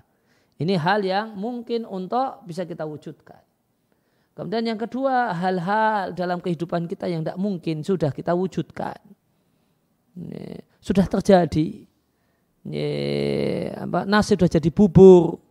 Ini 0.61 0.77
hal 0.77 1.01
yang 1.01 1.33
mungkin 1.33 1.89
untuk 1.89 2.45
bisa 2.45 2.69
kita 2.69 2.85
wujudkan. 2.85 3.41
Kemudian 4.37 4.63
yang 4.63 4.79
kedua, 4.79 5.33
hal-hal 5.33 6.13
dalam 6.13 6.37
kehidupan 6.37 6.85
kita 6.85 7.09
yang 7.09 7.25
tidak 7.25 7.41
mungkin 7.41 7.81
sudah 7.81 8.13
kita 8.13 8.37
wujudkan. 8.37 9.01
Ini, 10.13 10.61
sudah 10.77 11.09
terjadi. 11.09 11.83
Ini, 12.61 12.87
apa, 13.73 14.05
nasi 14.05 14.37
sudah 14.37 14.49
jadi 14.53 14.69
bubur. 14.69 15.41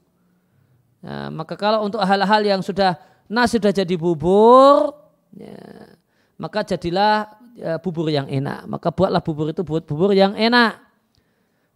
Nah, 1.02 1.28
maka 1.34 1.58
kalau 1.58 1.84
untuk 1.90 2.00
hal-hal 2.00 2.42
yang 2.46 2.62
sudah 2.62 2.94
nasi 3.26 3.58
sudah 3.58 3.74
jadi 3.74 3.94
bubur, 3.98 4.94
ya, 5.34 5.58
maka 6.38 6.62
jadilah 6.64 7.34
ya, 7.58 7.82
bubur 7.82 8.08
yang 8.08 8.30
enak. 8.30 8.64
Maka 8.64 8.94
buatlah 8.94 9.20
bubur 9.20 9.50
itu 9.50 9.66
buat 9.66 9.82
bubur 9.84 10.14
yang 10.14 10.38
enak. 10.38 10.89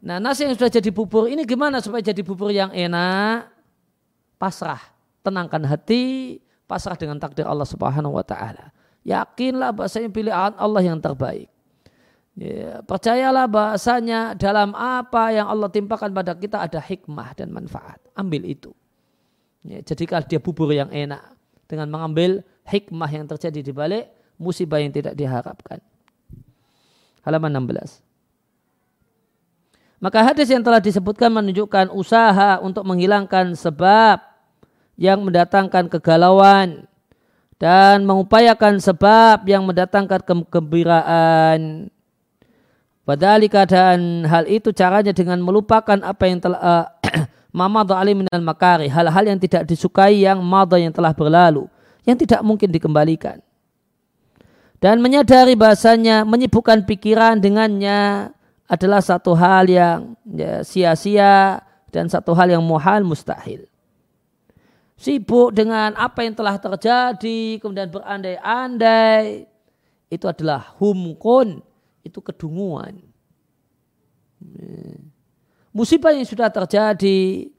Nah 0.05 0.21
nasi 0.21 0.45
yang 0.45 0.53
sudah 0.53 0.69
jadi 0.69 0.93
bubur 0.93 1.33
ini 1.33 1.49
gimana 1.49 1.81
supaya 1.81 2.05
jadi 2.05 2.21
bubur 2.21 2.53
yang 2.53 2.69
enak? 2.77 3.49
Pasrah, 4.37 4.81
tenangkan 5.25 5.65
hati, 5.65 6.37
pasrah 6.69 6.93
dengan 6.93 7.17
takdir 7.17 7.49
Allah 7.49 7.65
Subhanahu 7.65 8.21
Wa 8.21 8.25
Taala. 8.29 8.69
Yakinlah 9.09 9.73
bahasanya 9.73 10.13
pilihan 10.13 10.53
Allah 10.61 10.83
yang 10.85 11.01
terbaik. 11.01 11.49
Ya, 12.37 12.85
percayalah 12.85 13.49
bahasanya 13.49 14.37
dalam 14.37 14.77
apa 14.77 15.33
yang 15.33 15.49
Allah 15.49 15.73
timpakan 15.73 16.13
pada 16.13 16.37
kita 16.37 16.61
ada 16.61 16.83
hikmah 16.83 17.33
dan 17.33 17.49
manfaat. 17.49 17.97
Ambil 18.13 18.45
itu. 18.45 18.77
Ya, 19.65 19.81
jadikan 19.81 20.21
dia 20.29 20.37
bubur 20.37 20.69
yang 20.69 20.93
enak 20.93 21.25
dengan 21.65 21.89
mengambil 21.89 22.45
hikmah 22.69 23.09
yang 23.09 23.25
terjadi 23.25 23.65
di 23.65 23.73
balik 23.73 24.13
musibah 24.37 24.85
yang 24.85 24.93
tidak 24.93 25.17
diharapkan. 25.17 25.81
Halaman 27.25 27.57
16. 27.57 28.14
Maka 30.03 30.21
hadis 30.27 30.51
yang 30.51 30.61
telah 30.61 30.83
disebutkan 30.83 31.31
menunjukkan 31.33 31.91
usaha 31.95 32.61
untuk 32.61 32.85
menghilangkan 32.85 33.55
sebab 33.57 34.21
yang 34.95 35.23
mendatangkan 35.23 35.91
kegalauan 35.91 36.87
dan 37.59 38.03
mengupayakan 38.05 38.83
sebab 38.83 39.47
yang 39.47 39.65
mendatangkan 39.65 40.21
kegembiraan. 40.23 41.89
Padahal 43.05 43.45
keadaan 43.49 44.25
hal 44.25 44.49
itu 44.49 44.73
caranya 44.73 45.13
dengan 45.13 45.37
melupakan 45.45 46.01
apa 46.01 46.25
yang 46.25 46.41
telah 46.41 46.61
uh, 46.69 46.85
mamadha 47.53 48.01
alim 48.01 48.25
minal 48.25 48.41
makari, 48.41 48.89
hal-hal 48.89 49.25
yang 49.29 49.37
tidak 49.37 49.69
disukai 49.69 50.25
yang 50.25 50.41
madha 50.41 50.81
yang 50.81 50.91
telah 50.91 51.13
berlalu, 51.13 51.69
yang 52.09 52.17
tidak 52.17 52.41
mungkin 52.41 52.73
dikembalikan. 52.73 53.45
Dan 54.81 55.01
menyadari 55.01 55.57
bahasanya 55.57 56.29
menyibukkan 56.29 56.85
pikiran 56.85 57.41
dengannya 57.41 58.33
adalah 58.75 58.99
satu 58.99 59.39
hal 59.39 59.71
yang 59.71 60.19
ya, 60.27 60.67
sia-sia 60.67 61.63
dan 61.95 62.11
satu 62.11 62.35
hal 62.35 62.51
yang 62.51 62.65
muhal 62.67 63.07
mustahil. 63.07 63.71
Sibuk 64.99 65.55
dengan 65.55 65.95
apa 65.95 66.27
yang 66.27 66.35
telah 66.35 66.59
terjadi, 66.59 67.59
kemudian 67.63 67.91
berandai-andai, 67.91 69.47
itu 70.11 70.27
adalah 70.27 70.75
humkun, 70.79 71.63
itu 72.03 72.19
kedunguan. 72.19 73.03
Musibah 75.75 76.15
yang 76.15 76.23
sudah 76.23 76.47
terjadi, 76.51 77.51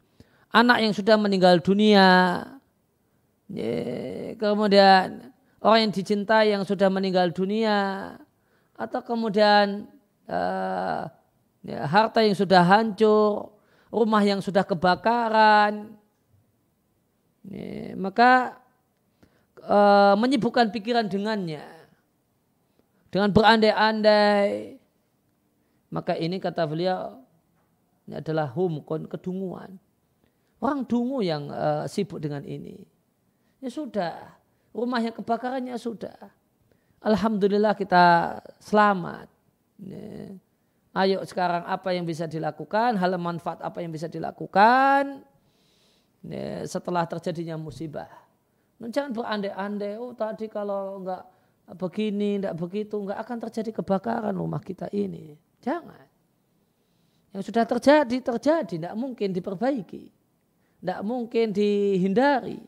anak 0.51 0.77
yang 0.79 0.93
sudah 0.95 1.19
meninggal 1.19 1.59
dunia, 1.59 2.39
kemudian 4.39 5.31
orang 5.59 5.79
yang 5.83 5.93
dicintai 5.93 6.55
yang 6.55 6.63
sudah 6.63 6.87
meninggal 6.87 7.35
dunia, 7.35 8.15
atau 8.79 9.01
kemudian 9.03 9.91
uh, 10.29 11.09
ya, 11.65 11.79
harta 11.85 12.21
yang 12.21 12.37
sudah 12.37 12.61
hancur, 12.61 13.53
rumah 13.89 14.21
yang 14.21 14.41
sudah 14.41 14.61
kebakaran, 14.61 15.95
ya, 17.49 17.93
maka 17.97 18.59
uh, 19.65 20.13
menyibukkan 20.17 20.69
pikiran 20.69 21.07
dengannya, 21.07 21.65
dengan 23.09 23.31
berandai-andai, 23.31 24.75
maka 25.87 26.19
ini 26.19 26.35
kata 26.37 26.67
beliau 26.67 27.23
ini 28.05 28.21
adalah 28.21 28.51
humkon 28.51 29.09
kedunguan. 29.09 29.81
Orang 30.61 30.85
dungu 30.85 31.25
yang 31.25 31.49
uh, 31.49 31.85
sibuk 31.89 32.21
dengan 32.21 32.45
ini. 32.45 32.85
Ya 33.63 33.69
sudah, 33.69 34.35
rumahnya 34.75 35.13
kebakarannya 35.13 35.77
sudah. 35.79 36.15
Alhamdulillah 37.01 37.77
kita 37.77 38.39
selamat. 38.61 39.29
Ayo 40.95 41.19
sekarang 41.27 41.67
apa 41.67 41.91
yang 41.91 42.07
bisa 42.07 42.23
dilakukan, 42.23 42.95
hal 42.95 43.19
manfaat 43.19 43.59
apa 43.59 43.83
yang 43.83 43.91
bisa 43.91 44.07
dilakukan 44.07 45.27
setelah 46.63 47.03
terjadinya 47.05 47.59
musibah. 47.59 48.09
Jangan 48.79 49.11
berandai-andai, 49.15 49.99
oh 49.99 50.15
tadi 50.15 50.47
kalau 50.51 51.03
enggak 51.03 51.23
begini, 51.79 52.43
enggak 52.43 52.55
begitu, 52.59 52.95
enggak 52.99 53.19
akan 53.23 53.37
terjadi 53.47 53.71
kebakaran 53.81 54.35
rumah 54.35 54.63
kita 54.63 54.87
ini. 54.95 55.35
Jangan. 55.63 56.07
Yang 57.35 57.51
sudah 57.51 57.63
terjadi, 57.67 58.17
terjadi, 58.19 58.73
enggak 58.79 58.95
mungkin 58.95 59.29
diperbaiki. 59.35 60.03
Enggak 60.79 61.01
mungkin 61.03 61.45
dihindari. 61.51 62.59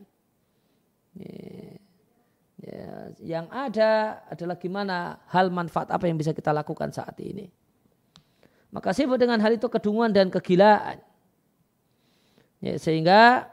Ya, 2.68 3.16
yang 3.24 3.48
ada 3.48 4.20
adalah 4.28 4.60
gimana 4.60 5.24
hal 5.32 5.48
manfaat 5.48 5.88
apa 5.88 6.04
yang 6.04 6.20
bisa 6.20 6.36
kita 6.36 6.52
lakukan 6.52 6.92
saat 6.92 7.16
ini. 7.24 7.48
Maka 8.76 8.92
sibuk 8.92 9.16
dengan 9.16 9.40
hal 9.40 9.56
itu 9.56 9.72
kedunguan 9.72 10.12
dan 10.12 10.28
kegilaan. 10.28 11.00
Ya, 12.60 12.76
sehingga 12.76 13.48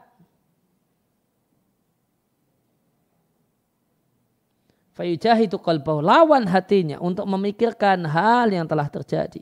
fayujahidu 4.99 5.63
qalbahu 5.63 6.03
lawan 6.03 6.43
hatinya 6.51 6.99
untuk 6.99 7.23
memikirkan 7.23 8.03
hal 8.03 8.51
yang 8.51 8.67
telah 8.67 8.91
terjadi. 8.91 9.39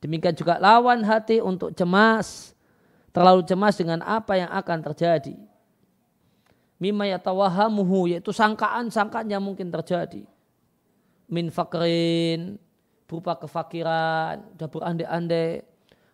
Demikian 0.00 0.32
juga 0.32 0.56
lawan 0.56 1.04
hati 1.04 1.44
untuk 1.44 1.76
cemas, 1.76 2.56
terlalu 3.12 3.44
cemas 3.44 3.76
dengan 3.76 4.00
apa 4.00 4.40
yang 4.40 4.48
akan 4.48 4.80
terjadi 4.80 5.36
mimma 6.84 7.08
yatawahamuhu 7.08 8.12
yaitu 8.12 8.28
sangkaan-sangkaan 8.28 9.24
yang 9.32 9.40
mungkin 9.40 9.72
terjadi. 9.72 10.28
Min 11.24 11.48
fakrin 11.48 12.60
berupa 13.08 13.40
kefakiran 13.40 14.44
udah 14.52 14.68
berandai-andai 14.68 15.64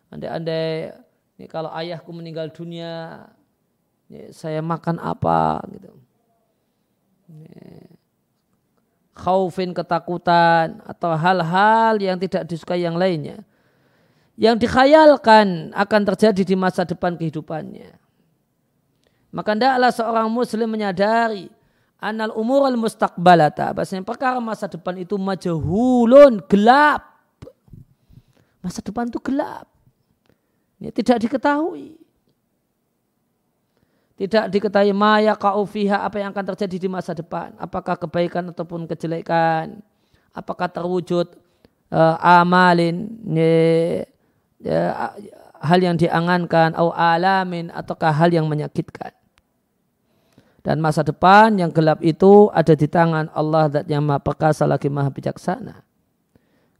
andai-andai 0.07 0.95
ini 1.35 1.45
kalau 1.51 1.67
ayahku 1.75 2.11
meninggal 2.15 2.47
dunia 2.47 3.27
ya, 4.07 4.31
saya 4.31 4.63
makan 4.63 4.95
apa 5.03 5.59
gitu. 5.75 5.91
Khaufin 9.11 9.75
ketakutan 9.75 10.79
atau 10.87 11.11
hal-hal 11.15 11.99
yang 11.99 12.15
tidak 12.15 12.47
disukai 12.47 12.79
yang 12.83 12.95
lainnya 12.95 13.43
yang 14.39 14.57
dikhayalkan 14.57 15.69
akan 15.75 16.01
terjadi 16.07 16.41
di 16.41 16.55
masa 16.57 16.87
depan 16.87 17.13
kehidupannya 17.19 18.00
maka 19.31 19.55
hendaklah 19.55 19.91
seorang 19.95 20.27
muslim 20.27 20.67
menyadari 20.67 21.47
anal 22.01 22.33
umur 22.35 22.67
al 22.67 22.75
mustaqbalata. 22.75 23.71
Bahasanya 23.71 24.03
perkara 24.03 24.41
masa 24.43 24.65
depan 24.67 24.97
itu 24.99 25.15
majhulun, 25.15 26.43
gelap. 26.49 27.07
Masa 28.59 28.81
depan 28.81 29.07
itu 29.07 29.21
gelap. 29.21 29.69
Ini 30.81 30.89
tidak 30.91 31.29
diketahui. 31.29 31.95
Tidak 34.17 34.53
diketahui 34.53 34.93
maya 34.93 35.33
kaufiha 35.37 36.05
apa 36.05 36.21
yang 36.21 36.33
akan 36.33 36.45
terjadi 36.53 36.77
di 36.85 36.89
masa 36.89 37.13
depan. 37.13 37.53
Apakah 37.57 37.97
kebaikan 37.97 38.49
ataupun 38.49 38.89
kejelekan. 38.89 39.81
Apakah 40.33 40.69
terwujud 40.69 41.37
uh, 41.93 42.17
amalin. 42.21 43.09
Ya, 43.29 44.05
ya, 44.61 44.81
hal 45.61 45.79
yang 45.81 45.97
diangankan. 45.97 46.73
Atau 46.73 46.93
alamin 46.93 47.73
ataukah 47.73 48.13
hal 48.13 48.29
yang 48.29 48.45
menyakitkan. 48.45 49.20
Dan 50.61 50.77
masa 50.77 51.01
depan 51.01 51.57
yang 51.57 51.73
gelap 51.73 52.05
itu 52.05 52.53
ada 52.53 52.77
di 52.77 52.85
tangan 52.85 53.33
Allah 53.33 53.65
dat 53.81 53.85
yang 53.89 54.05
maha 54.05 54.21
perkasa 54.21 54.69
lagi 54.69 54.93
maha 54.93 55.09
bijaksana. 55.09 55.81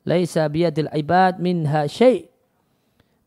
Laisa 0.06 0.46
biyadil 0.46 0.90
ibad 0.94 1.42
minha 1.42 1.90
syai' 1.90 2.32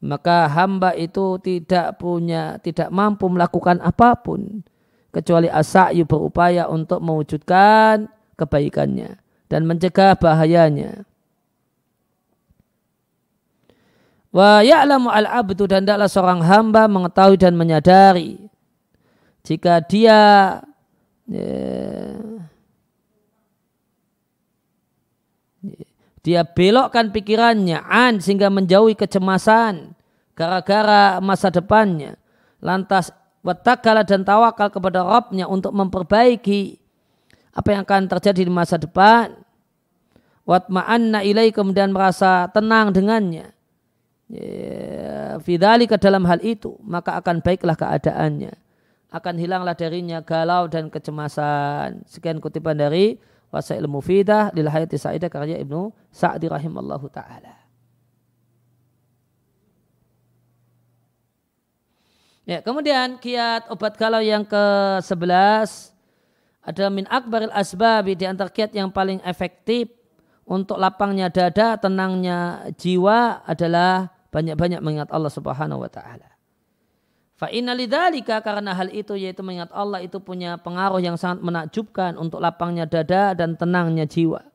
maka 0.04 0.44
hamba 0.52 0.92
itu 0.92 1.40
tidak 1.40 1.96
punya 1.96 2.60
tidak 2.60 2.92
mampu 2.92 3.24
melakukan 3.32 3.80
apa 3.80 4.12
pun 4.20 4.60
kecuali 5.08 5.48
asa'yu 5.48 6.04
berupaya 6.04 6.68
untuk 6.68 7.00
mewujudkan 7.00 8.12
kebaikannya 8.36 9.16
dan 9.48 9.64
mencegah 9.64 10.12
bahayanya. 10.20 11.08
Wa 14.34 14.60
ya'lamu 14.60 15.08
al-abdu 15.08 15.64
dan 15.64 15.86
tidaklah 15.88 16.10
seorang 16.10 16.42
hamba 16.44 16.84
mengetahui 16.90 17.38
dan 17.40 17.54
menyadari 17.56 18.50
jika 19.44 19.84
dia 19.84 20.18
ya, 21.28 21.48
dia 26.24 26.40
belokkan 26.42 27.12
pikirannya 27.12 27.84
an 27.84 28.18
sehingga 28.24 28.48
menjauhi 28.48 28.96
kecemasan 28.96 29.92
gara-gara 30.32 31.20
masa 31.20 31.52
depannya 31.52 32.16
lantas 32.64 33.12
watakala 33.44 34.08
dan 34.08 34.24
tawakal 34.24 34.72
kepada 34.72 35.04
Rabbnya 35.04 35.44
untuk 35.44 35.76
memperbaiki 35.76 36.80
apa 37.52 37.68
yang 37.70 37.84
akan 37.84 38.08
terjadi 38.08 38.48
di 38.48 38.52
masa 38.52 38.80
depan. 38.80 39.36
Watma'anna 40.44 41.24
ilai 41.24 41.52
kemudian 41.52 41.92
merasa 41.92 42.48
tenang 42.52 42.92
dengannya. 42.92 43.52
Ya, 44.28 45.40
Fidali 45.40 45.88
ke 45.88 45.96
dalam 45.96 46.24
hal 46.28 46.40
itu, 46.44 46.76
maka 46.84 47.16
akan 47.16 47.40
baiklah 47.40 47.76
keadaannya. 47.76 48.52
Akan 49.14 49.38
hilanglah 49.38 49.78
darinya 49.78 50.18
galau 50.26 50.66
dan 50.66 50.90
kecemasan. 50.90 52.02
Sekian 52.10 52.42
kutipan 52.42 52.74
dari 52.74 53.14
Wasail 53.54 53.86
Mufidah 53.86 54.50
lil 54.50 54.66
Hayati 54.66 54.98
Sa'idah 54.98 55.30
karya 55.30 55.62
Ibnu 55.62 55.94
Sa'di 56.10 56.50
rahimallahu 56.50 57.06
taala. 57.14 57.54
Ya, 62.44 62.60
kemudian 62.60 63.22
kiat 63.22 63.70
obat 63.70 63.94
galau 63.96 64.20
yang 64.20 64.42
ke-11 64.44 65.94
ada 66.60 66.84
min 66.90 67.06
akbaril 67.06 67.54
asbabi 67.54 68.18
di 68.18 68.26
antara 68.26 68.50
kiat 68.50 68.74
yang 68.74 68.90
paling 68.90 69.22
efektif 69.24 69.88
untuk 70.44 70.76
lapangnya 70.76 71.32
dada, 71.32 71.80
tenangnya 71.80 72.68
jiwa 72.76 73.46
adalah 73.48 74.12
banyak-banyak 74.28 74.82
mengingat 74.84 75.08
Allah 75.08 75.32
Subhanahu 75.32 75.86
wa 75.86 75.88
taala. 75.88 76.33
Fa 77.34 77.50
innalidzalika 77.50 78.38
karena 78.46 78.70
hal 78.78 78.94
itu 78.94 79.18
yaitu 79.18 79.42
mengingat 79.42 79.74
Allah 79.74 79.98
itu 79.98 80.22
punya 80.22 80.54
pengaruh 80.54 81.02
yang 81.02 81.18
sangat 81.18 81.42
menakjubkan 81.42 82.14
untuk 82.14 82.38
lapangnya 82.38 82.86
dada 82.86 83.34
dan 83.34 83.58
tenangnya 83.58 84.06
jiwa. 84.06 84.46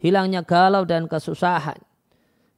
Hilangnya 0.00 0.40
galau 0.40 0.88
dan 0.88 1.04
kesusahan. 1.04 1.76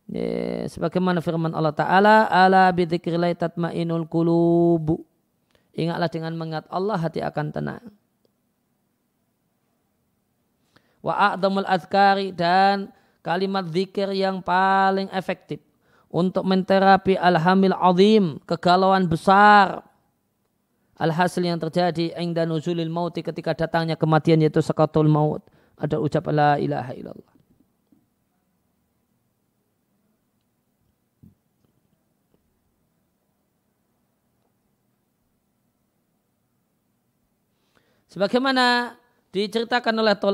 Ya, 0.07 0.71
sebagaimana 0.71 1.19
firman 1.19 1.51
Allah 1.51 1.75
Ta'ala, 1.75 2.31
Ala 2.31 2.71
bidzikrillah 2.71 3.35
tatmainul 3.35 4.07
kulubu. 4.07 5.03
Ingatlah 5.75 6.09
dengan 6.15 6.39
mengingat 6.39 6.71
Allah 6.71 6.97
hati 7.03 7.19
akan 7.19 7.47
tenang. 7.51 7.85
Wa 11.03 11.35
a'damul 11.35 11.67
azkari 11.67 12.31
dan 12.31 12.95
kalimat 13.19 13.67
zikir 13.67 14.15
yang 14.15 14.39
paling 14.39 15.11
efektif 15.11 15.66
untuk 16.17 16.49
menterapi 16.49 17.21
alhamil 17.21 17.77
azim, 17.77 18.41
kegalauan 18.49 19.05
besar. 19.05 19.85
Alhasil 20.97 21.45
yang 21.45 21.61
terjadi 21.61 22.17
ingda 22.17 22.49
nuzulil 22.49 22.89
mauti 22.89 23.21
ketika 23.21 23.53
datangnya 23.53 24.01
kematian 24.01 24.41
yaitu 24.41 24.65
sakatul 24.65 25.13
maut. 25.13 25.45
Ada 25.77 26.01
ucapan 26.01 26.33
la 26.33 26.51
ilaha 26.57 26.97
illallah. 26.97 27.33
Sebagaimana 38.09 38.97
diceritakan 39.37 40.01
oleh 40.01 40.17
uh, 40.17 40.33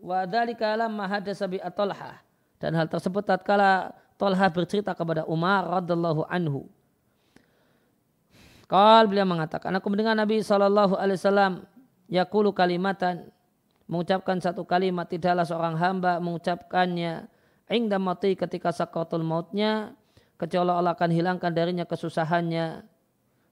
wadalika 0.00 0.72
lamma 0.80 1.04
hadasa 1.04 1.44
bi 1.44 1.60
atolha 1.60 2.24
dan 2.56 2.72
hal 2.72 2.88
tersebut 2.88 3.20
tatkala 3.20 3.92
Tolha 4.16 4.48
bercerita 4.48 4.96
kepada 4.96 5.28
Umar 5.28 5.68
radhiallahu 5.80 6.24
anhu. 6.28 6.68
Kal 8.66 9.06
beliau 9.06 9.28
mengatakan, 9.28 9.70
aku 9.78 9.86
mendengar 9.92 10.18
Nabi 10.18 10.42
Shallallahu 10.42 10.98
Alaihi 10.98 11.20
Wasallam 11.20 11.62
yakulu 12.10 12.50
kalimatan 12.50 13.30
mengucapkan 13.86 14.42
satu 14.42 14.66
kalimat 14.66 15.06
tidaklah 15.06 15.46
seorang 15.46 15.78
hamba 15.78 16.18
mengucapkannya 16.18 17.30
ingda 17.70 18.02
mati 18.02 18.34
ketika 18.34 18.74
sakratul 18.74 19.22
mautnya 19.22 19.94
kecuali 20.34 20.74
Allah 20.74 20.98
akan 20.98 21.10
hilangkan 21.14 21.54
darinya 21.54 21.86
kesusahannya 21.86 22.82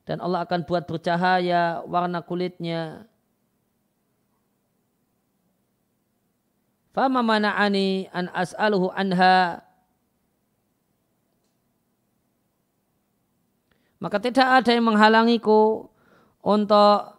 dan 0.02 0.16
Allah 0.18 0.42
akan 0.42 0.66
buat 0.66 0.90
bercahaya 0.90 1.86
warna 1.86 2.26
kulitnya 2.26 3.06
Fama 6.94 7.26
mana'ani 7.26 8.06
an 8.14 8.30
as'aluhu 8.30 8.94
anha. 8.94 9.66
Maka 14.04 14.20
tidak 14.20 14.44
ada 14.44 14.68
yang 14.68 14.84
menghalangiku 14.84 15.88
untuk 16.44 17.16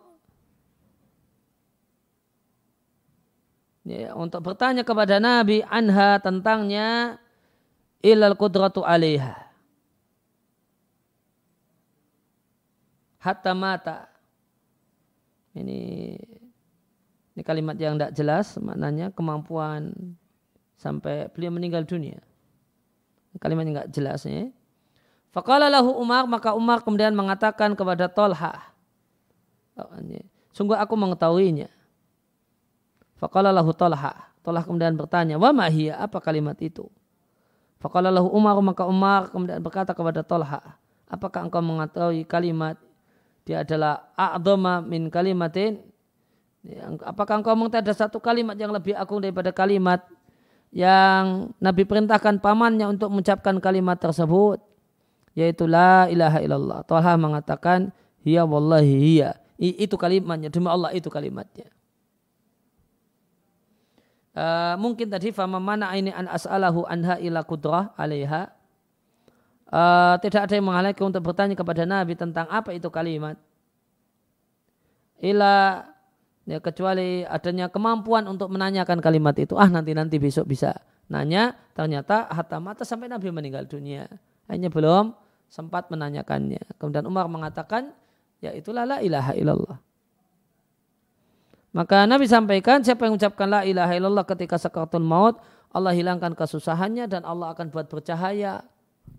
ya, 3.90 4.14
untuk 4.14 4.46
bertanya 4.46 4.86
kepada 4.86 5.18
Nabi 5.18 5.66
anha 5.66 6.22
tentangnya 6.22 7.18
ilal 8.06 8.38
kudratu 8.38 8.86
alaiha. 8.86 9.34
Hatta 13.18 13.58
mata. 13.58 14.06
Ini 15.58 15.82
ini 17.34 17.42
kalimat 17.42 17.82
yang 17.82 17.98
tidak 17.98 18.14
jelas 18.14 18.62
maknanya 18.62 19.10
kemampuan 19.10 19.90
sampai 20.78 21.34
beliau 21.34 21.50
meninggal 21.50 21.82
dunia. 21.82 22.22
Kalimat 23.42 23.66
yang 23.66 23.74
tidak 23.74 23.90
jelas 23.90 24.22
ya. 24.30 24.54
Faqala 25.36 25.68
lahu 25.68 25.92
Umar 26.00 26.24
maka 26.32 26.56
Umar 26.56 26.80
kemudian 26.80 27.12
mengatakan 27.12 27.76
kepada 27.76 28.08
Tolha. 28.08 28.72
Oh, 29.76 29.92
Sungguh 30.56 30.80
aku 30.80 30.96
mengetahuinya. 30.96 31.68
Faqala 33.20 33.52
lahu 33.52 33.76
Tolha. 33.76 34.32
Tolha 34.40 34.64
kemudian 34.64 34.96
bertanya, 34.96 35.36
wa 35.36 35.52
mahia 35.52 36.00
apa 36.00 36.24
kalimat 36.24 36.56
itu? 36.64 36.88
Faqala 37.84 38.08
lahu 38.08 38.32
Umar 38.32 38.56
maka 38.64 38.88
Umar 38.88 39.28
kemudian 39.28 39.60
berkata 39.60 39.92
kepada 39.92 40.24
Tolha, 40.24 40.80
apakah 41.12 41.44
engkau 41.44 41.60
mengetahui 41.60 42.24
kalimat 42.24 42.80
dia 43.44 43.68
adalah 43.68 44.10
a'dhama 44.16 44.80
min 44.80 45.12
kalimatin 45.12 45.84
Ya, 46.66 46.90
apakah 47.06 47.46
engkau 47.46 47.54
mengetahui 47.54 47.86
ada 47.86 47.94
satu 47.94 48.18
kalimat 48.18 48.58
yang 48.58 48.74
lebih 48.74 48.98
agung 48.98 49.22
daripada 49.22 49.54
kalimat 49.54 50.02
yang 50.74 51.54
Nabi 51.62 51.86
perintahkan 51.86 52.42
pamannya 52.42 52.90
untuk 52.90 53.14
mengucapkan 53.14 53.62
kalimat 53.62 54.02
tersebut? 54.02 54.58
Yaitu 55.36 55.68
la 55.68 56.08
ilaha 56.08 56.40
illallah. 56.40 56.80
Talha 56.88 57.14
mengatakan, 57.20 57.92
hiya 58.24 58.48
wallahi 58.48 58.96
hiya. 58.96 59.38
Itu 59.60 60.00
kalimatnya, 60.00 60.48
demi 60.48 60.72
Allah 60.72 60.96
itu 60.96 61.12
kalimatnya. 61.12 61.68
Uh, 64.36 64.76
mungkin 64.76 65.08
tadi 65.08 65.32
fama 65.32 65.64
mana 65.64 65.96
ini 65.96 66.12
an 66.12 66.28
as'alahu 66.28 66.84
anha 66.88 67.16
ila 67.24 67.44
kudrah 67.48 67.96
alaiha. 67.96 68.52
Uh, 69.72 70.20
tidak 70.20 70.52
ada 70.52 70.60
yang 70.60 70.68
menghalangi 70.68 71.04
untuk 71.04 71.24
bertanya 71.24 71.56
kepada 71.56 71.88
Nabi 71.88 72.20
tentang 72.20 72.48
apa 72.52 72.76
itu 72.76 72.92
kalimat. 72.92 73.40
Ila 75.24 75.88
ya 76.46 76.60
kecuali 76.62 77.26
adanya 77.26 77.72
kemampuan 77.72 78.30
untuk 78.30 78.54
menanyakan 78.54 79.02
kalimat 79.02 79.34
itu 79.40 79.58
ah 79.58 79.66
nanti 79.66 79.98
nanti 79.98 80.22
besok 80.22 80.46
bisa 80.46 80.78
nanya 81.10 81.58
ternyata 81.74 82.30
hatta 82.30 82.62
mata 82.62 82.86
sampai 82.86 83.10
Nabi 83.10 83.34
meninggal 83.34 83.66
dunia 83.66 84.06
hanya 84.46 84.70
belum 84.70 85.18
sempat 85.50 85.88
menanyakannya 85.92 86.62
kemudian 86.82 87.06
Umar 87.06 87.30
mengatakan 87.30 87.94
ya 88.42 88.52
itulah 88.52 88.84
la 88.84 88.98
ilaha 89.02 89.32
illallah 89.34 89.78
maka 91.76 92.08
Nabi 92.08 92.26
sampaikan 92.26 92.82
siapa 92.82 93.06
yang 93.06 93.20
mengucapkan 93.20 93.48
la 93.50 93.62
ilaha 93.68 93.94
illallah 93.96 94.26
ketika 94.26 94.56
sakaratul 94.60 95.04
maut 95.04 95.40
Allah 95.76 95.92
hilangkan 95.92 96.32
kesusahannya 96.34 97.12
dan 97.12 97.28
Allah 97.28 97.52
akan 97.52 97.68
buat 97.68 97.92
bercahaya 97.92 98.64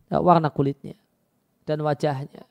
ya, 0.09 0.17
warna 0.19 0.49
kulitnya 0.49 0.97
dan 1.69 1.85
wajahnya 1.85 2.49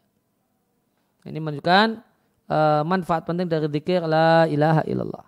ini 1.26 1.42
menunjukkan 1.42 2.06
uh, 2.50 2.82
manfaat 2.86 3.26
penting 3.26 3.50
dari 3.50 3.66
zikir 3.66 4.06
la 4.06 4.46
ilaha 4.46 4.86
illallah. 4.86 5.26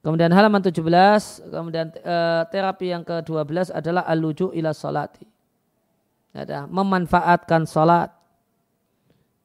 Kemudian 0.00 0.32
halaman 0.32 0.64
17, 0.64 0.80
kemudian 1.52 1.92
uh, 2.02 2.42
terapi 2.48 2.88
yang 2.88 3.04
ke-12 3.04 3.68
adalah 3.70 4.02
aluju 4.08 4.50
ila 4.56 4.72
salati. 4.72 5.28
Ada 6.30 6.70
memanfaatkan 6.70 7.66
salat 7.66 8.14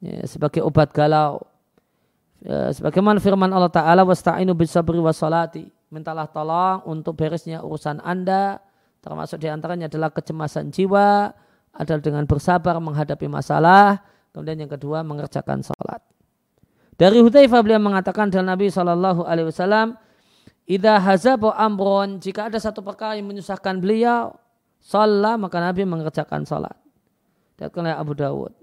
ya, 0.04 0.22
sebagai 0.30 0.62
obat 0.62 0.94
galau. 0.94 1.42
Ya, 2.46 2.70
sebagaimana 2.70 3.18
firman 3.18 3.50
Allah 3.50 3.74
Ta'ala 3.74 4.06
wasta'inu 4.06 4.54
bisabri 4.54 5.02
wassalati. 5.02 5.66
Mintalah 5.90 6.30
tolong 6.30 6.86
untuk 6.86 7.18
beresnya 7.18 7.66
urusan 7.66 8.02
Anda. 8.06 8.62
Termasuk 9.02 9.42
di 9.42 9.50
antaranya 9.50 9.90
adalah 9.90 10.14
kecemasan 10.14 10.70
jiwa. 10.70 11.34
Adalah 11.74 12.02
dengan 12.06 12.24
bersabar 12.30 12.78
menghadapi 12.78 13.26
masalah. 13.26 14.00
Kemudian 14.30 14.62
yang 14.62 14.72
kedua 14.72 15.02
mengerjakan 15.02 15.66
salat. 15.66 16.06
Dari 16.96 17.20
Hudzaifah 17.20 17.60
beliau 17.60 17.82
mengatakan 17.82 18.32
dalam 18.32 18.56
Nabi 18.56 18.72
Shallallahu 18.72 19.28
Alaihi 19.28 19.52
Wasallam, 19.52 20.00
Ida 20.66 20.98
hazabu 20.98 21.52
amron 21.52 22.18
jika 22.24 22.48
ada 22.48 22.58
satu 22.58 22.80
perkara 22.80 23.20
yang 23.20 23.28
menyusahkan 23.28 23.78
beliau, 23.84 24.34
salat 24.86 25.42
maka 25.42 25.58
Nabi 25.58 25.82
mengerjakan 25.82 26.46
salat. 26.46 26.78
Datang 27.58 27.90
Abu 27.90 28.14
Dawud. 28.14 28.54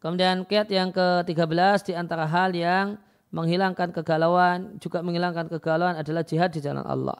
Kemudian 0.00 0.48
kiat 0.48 0.70
yang 0.72 0.94
ke-13 0.94 1.90
di 1.90 1.92
antara 1.92 2.24
hal 2.24 2.54
yang 2.54 2.96
menghilangkan 3.34 3.90
kegalauan, 3.90 4.78
juga 4.80 5.02
menghilangkan 5.02 5.50
kegalauan 5.50 5.98
adalah 5.98 6.22
jihad 6.22 6.54
di 6.54 6.62
jalan 6.62 6.86
Allah. 6.86 7.18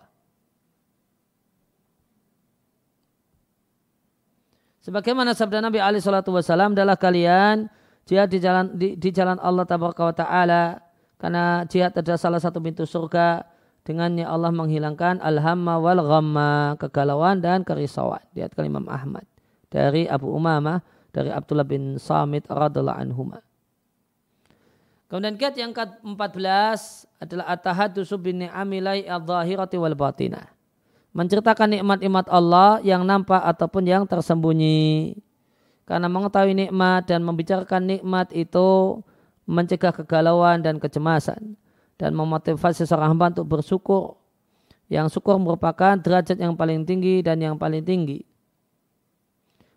Sebagaimana 4.87 5.35
sabda 5.35 5.59
Nabi 5.59 5.83
Ali 5.83 5.99
Shallallahu 5.99 6.39
Wasallam 6.39 6.79
adalah 6.79 6.95
kalian 6.95 7.67
jihad 8.07 8.31
di 8.31 8.39
jalan 8.39 8.71
di, 8.79 8.95
di 8.95 9.11
jalan 9.11 9.35
Allah 9.43 9.67
Taala 9.67 10.79
Karena 11.19 11.67
jihad 11.67 11.91
adalah 11.91 12.21
salah 12.23 12.39
satu 12.39 12.63
pintu 12.63 12.87
surga 12.87 13.43
dengannya 13.87 14.27
Allah 14.27 14.51
menghilangkan 14.51 15.23
al-hamma 15.23 15.79
wal 15.79 16.03
ghamma, 16.03 16.75
kegalauan 16.77 17.39
dan 17.39 17.63
kerisauan. 17.63 18.21
Diatkan 18.35 18.67
Imam 18.67 18.91
Ahmad 18.91 19.23
dari 19.71 20.11
Abu 20.11 20.35
Umamah 20.35 20.83
dari 21.15 21.31
Abdullah 21.31 21.65
bin 21.65 21.97
Samit 22.03 22.51
radhiallahu 22.51 22.99
anhuma. 22.99 23.39
Kemudian 25.07 25.39
kiat 25.39 25.55
yang 25.55 25.71
ke-14 25.71 27.07
adalah 27.23 27.47
at-tahaddusu 27.55 28.19
bin 28.19 28.43
ni'amilai 28.43 29.07
al-zahirati 29.07 29.79
wal 29.79 29.95
batinah. 29.95 30.51
Menceritakan 31.15 31.79
nikmat-nikmat 31.79 32.27
Allah 32.27 32.83
yang 32.83 33.07
nampak 33.07 33.39
ataupun 33.39 33.87
yang 33.87 34.03
tersembunyi. 34.05 35.15
Karena 35.87 36.11
mengetahui 36.11 36.59
nikmat 36.59 37.07
dan 37.07 37.23
membicarakan 37.23 37.87
nikmat 37.87 38.35
itu 38.35 39.01
mencegah 39.47 39.95
kegalauan 39.95 40.59
dan 40.59 40.83
kecemasan 40.83 41.55
dan 41.97 42.13
memotivasi 42.13 42.85
seorang 42.85 43.17
hamba 43.17 43.33
untuk 43.33 43.49
bersyukur. 43.49 44.21
Yang 44.87 45.19
syukur 45.19 45.41
merupakan 45.43 45.99
derajat 45.99 46.39
yang 46.39 46.55
paling 46.55 46.87
tinggi 46.87 47.25
dan 47.25 47.43
yang 47.43 47.59
paling 47.59 47.83
tinggi. 47.83 48.23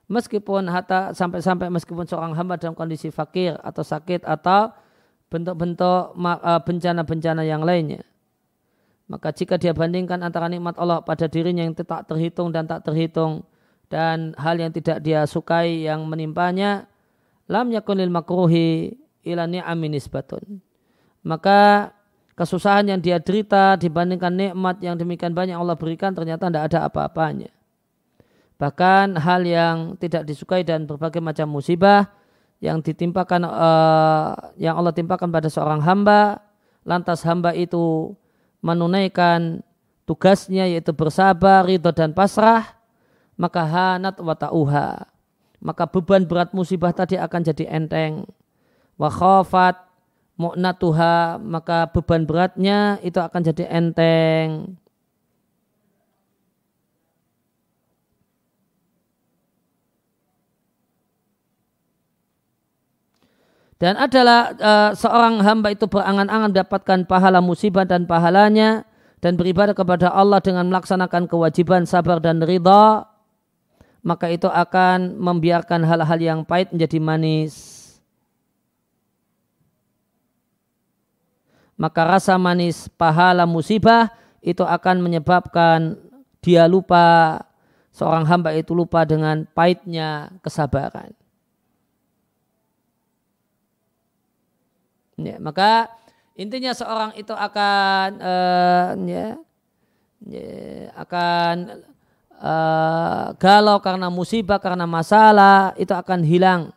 Meskipun 0.10 0.70
hatta 0.70 1.14
sampai-sampai 1.14 1.70
meskipun 1.70 2.06
seorang 2.06 2.34
hamba 2.34 2.58
dalam 2.58 2.74
kondisi 2.78 3.10
fakir 3.10 3.58
atau 3.62 3.82
sakit 3.82 4.26
atau 4.26 4.74
bentuk-bentuk 5.30 6.18
eh, 6.18 6.62
bencana-bencana 6.66 7.46
yang 7.46 7.62
lainnya. 7.62 8.02
Maka 9.10 9.34
jika 9.34 9.58
dia 9.58 9.74
bandingkan 9.74 10.22
antara 10.22 10.46
nikmat 10.46 10.78
Allah 10.78 11.02
pada 11.02 11.26
dirinya 11.26 11.66
yang 11.66 11.74
tak 11.74 12.06
terhitung 12.06 12.54
dan 12.54 12.70
tak 12.70 12.86
terhitung 12.86 13.42
dan 13.90 14.38
hal 14.38 14.62
yang 14.62 14.70
tidak 14.70 15.02
dia 15.02 15.26
sukai 15.26 15.90
yang 15.90 16.06
menimpanya, 16.06 16.86
lam 17.50 17.74
yakunil 17.74 18.14
makruhi 18.14 19.02
ila 19.26 19.50
ni'amin 19.50 19.98
nisbatun. 19.98 20.62
Maka 21.26 21.90
kesusahan 22.39 22.88
yang 22.88 23.04
dia 23.04 23.19
derita 23.19 23.75
dibandingkan 23.75 24.32
nikmat 24.32 24.80
yang 24.80 24.95
demikian 24.95 25.36
banyak 25.36 25.60
Allah 25.60 25.75
berikan 25.75 26.15
ternyata 26.15 26.47
tidak 26.47 26.71
ada 26.71 26.88
apa-apanya. 26.88 27.52
Bahkan 28.56 29.19
hal 29.19 29.43
yang 29.43 29.99
tidak 29.99 30.23
disukai 30.23 30.63
dan 30.63 30.88
berbagai 30.88 31.19
macam 31.19 31.52
musibah 31.52 32.08
yang 32.63 32.80
ditimpakan 32.80 33.43
uh, 33.43 34.56
yang 34.56 34.80
Allah 34.80 34.95
timpakan 34.95 35.28
pada 35.32 35.52
seorang 35.52 35.84
hamba, 35.84 36.39
lantas 36.88 37.23
hamba 37.28 37.52
itu 37.56 38.15
menunaikan 38.63 39.60
tugasnya 40.08 40.67
yaitu 40.67 40.95
bersabar, 40.95 41.67
ridho 41.67 41.91
dan 41.91 42.15
pasrah, 42.15 42.80
maka 43.36 43.67
hanat 43.67 44.15
wa 44.19 44.36
ta'uha. 44.36 45.08
Maka 45.60 45.84
beban 45.91 46.23
berat 46.23 46.56
musibah 46.56 46.95
tadi 46.95 47.19
akan 47.19 47.41
jadi 47.52 47.67
enteng. 47.67 48.23
Wa 48.95 49.12
khafat 49.12 49.88
mu'natuha 50.39 51.38
maka 51.43 51.91
beban 51.91 52.23
beratnya 52.23 52.97
itu 53.04 53.19
akan 53.19 53.41
jadi 53.43 53.67
enteng. 53.67 54.80
Dan 63.80 63.95
adalah 63.95 64.52
uh, 64.60 64.91
seorang 64.91 65.39
hamba 65.39 65.71
itu 65.71 65.88
berangan-angan 65.88 66.52
mendapatkan 66.52 66.99
pahala 67.08 67.39
musibah 67.39 67.88
dan 67.88 68.04
pahalanya 68.04 68.84
dan 69.23 69.39
beribadah 69.39 69.71
kepada 69.71 70.12
Allah 70.12 70.43
dengan 70.43 70.67
melaksanakan 70.67 71.32
kewajiban 71.32 71.88
sabar 71.88 72.19
dan 72.19 72.43
ridha 72.43 73.08
maka 74.04 74.32
itu 74.32 74.47
akan 74.47 75.19
membiarkan 75.19 75.84
hal-hal 75.84 76.19
yang 76.19 76.39
pahit 76.47 76.71
menjadi 76.71 76.99
manis. 76.99 77.79
Maka 81.80 82.04
rasa 82.04 82.36
manis 82.36 82.92
pahala 83.00 83.48
musibah 83.48 84.12
itu 84.44 84.68
akan 84.68 85.00
menyebabkan 85.00 85.96
dia 86.44 86.68
lupa 86.68 87.39
seorang 87.96 88.28
hamba 88.28 88.52
itu 88.52 88.76
lupa 88.76 89.08
dengan 89.08 89.48
pahitnya 89.56 90.28
kesabaran. 90.44 91.15
Ya, 95.20 95.36
maka 95.39 95.92
intinya 96.36 96.72
seorang 96.72 97.15
itu 97.20 97.32
akan 97.36 98.08
uh, 98.24 98.88
ya, 99.04 99.36
ya, 100.24 100.48
akan 100.96 101.56
uh, 102.39 103.36
galau 103.36 103.84
karena 103.84 104.08
musibah 104.08 104.60
karena 104.63 104.88
masalah 104.88 105.76
itu 105.76 105.92
akan 105.92 106.24
hilang 106.24 106.72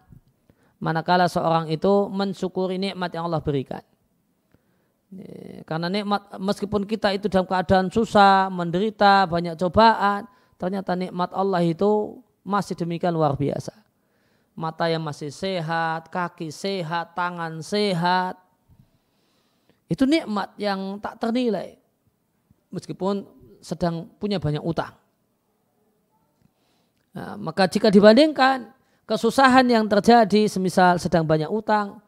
manakala 0.82 1.30
seorang 1.30 1.70
itu 1.70 2.10
mensyukuri 2.10 2.82
nikmat 2.82 3.14
yang 3.14 3.30
Allah 3.30 3.38
berikan. 3.38 3.82
Karena 5.68 5.92
nikmat 5.92 6.40
meskipun 6.40 6.88
kita 6.88 7.12
itu 7.12 7.28
dalam 7.28 7.44
keadaan 7.44 7.92
susah, 7.92 8.48
menderita, 8.48 9.28
banyak 9.28 9.60
cobaan, 9.60 10.24
ternyata 10.56 10.96
nikmat 10.96 11.28
Allah 11.36 11.60
itu 11.60 12.16
masih 12.40 12.72
demikian 12.72 13.12
luar 13.12 13.36
biasa. 13.36 13.76
Mata 14.56 14.88
yang 14.88 15.04
masih 15.04 15.28
sehat, 15.28 16.08
kaki 16.08 16.48
sehat, 16.48 17.12
tangan 17.12 17.60
sehat. 17.60 18.40
Itu 19.88 20.08
nikmat 20.08 20.56
yang 20.56 20.96
tak 20.96 21.20
ternilai. 21.20 21.76
Meskipun 22.72 23.28
sedang 23.60 24.08
punya 24.16 24.40
banyak 24.40 24.64
utang. 24.64 24.96
Nah, 27.12 27.36
maka 27.36 27.68
jika 27.68 27.92
dibandingkan 27.92 28.72
kesusahan 29.04 29.68
yang 29.68 29.84
terjadi 29.84 30.48
semisal 30.48 30.96
sedang 30.96 31.28
banyak 31.28 31.52
utang, 31.52 32.00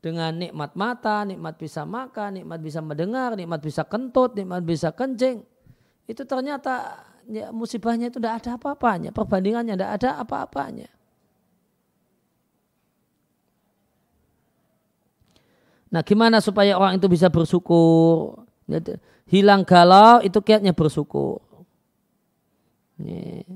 dengan 0.00 0.32
nikmat 0.32 0.72
mata, 0.74 1.28
nikmat 1.28 1.60
bisa 1.60 1.84
makan, 1.84 2.40
nikmat 2.40 2.60
bisa 2.64 2.80
mendengar, 2.80 3.36
nikmat 3.36 3.60
bisa 3.60 3.84
kentut, 3.84 4.32
nikmat 4.32 4.64
bisa 4.64 4.96
kencing. 4.96 5.44
Itu 6.08 6.24
ternyata 6.24 7.04
ya, 7.28 7.52
musibahnya 7.52 8.08
itu 8.08 8.16
tidak 8.16 8.42
ada 8.42 8.56
apa-apanya, 8.56 9.12
perbandingannya 9.12 9.76
tidak 9.76 9.92
ada 10.00 10.10
apa-apanya. 10.24 10.88
Nah 15.90 16.02
gimana 16.06 16.40
supaya 16.40 16.78
orang 16.80 16.96
itu 16.96 17.06
bisa 17.10 17.28
bersyukur? 17.28 18.46
Hilang 19.26 19.66
galau 19.66 20.22
itu 20.24 20.38
kiatnya 20.40 20.72
bersyukur. 20.72 21.44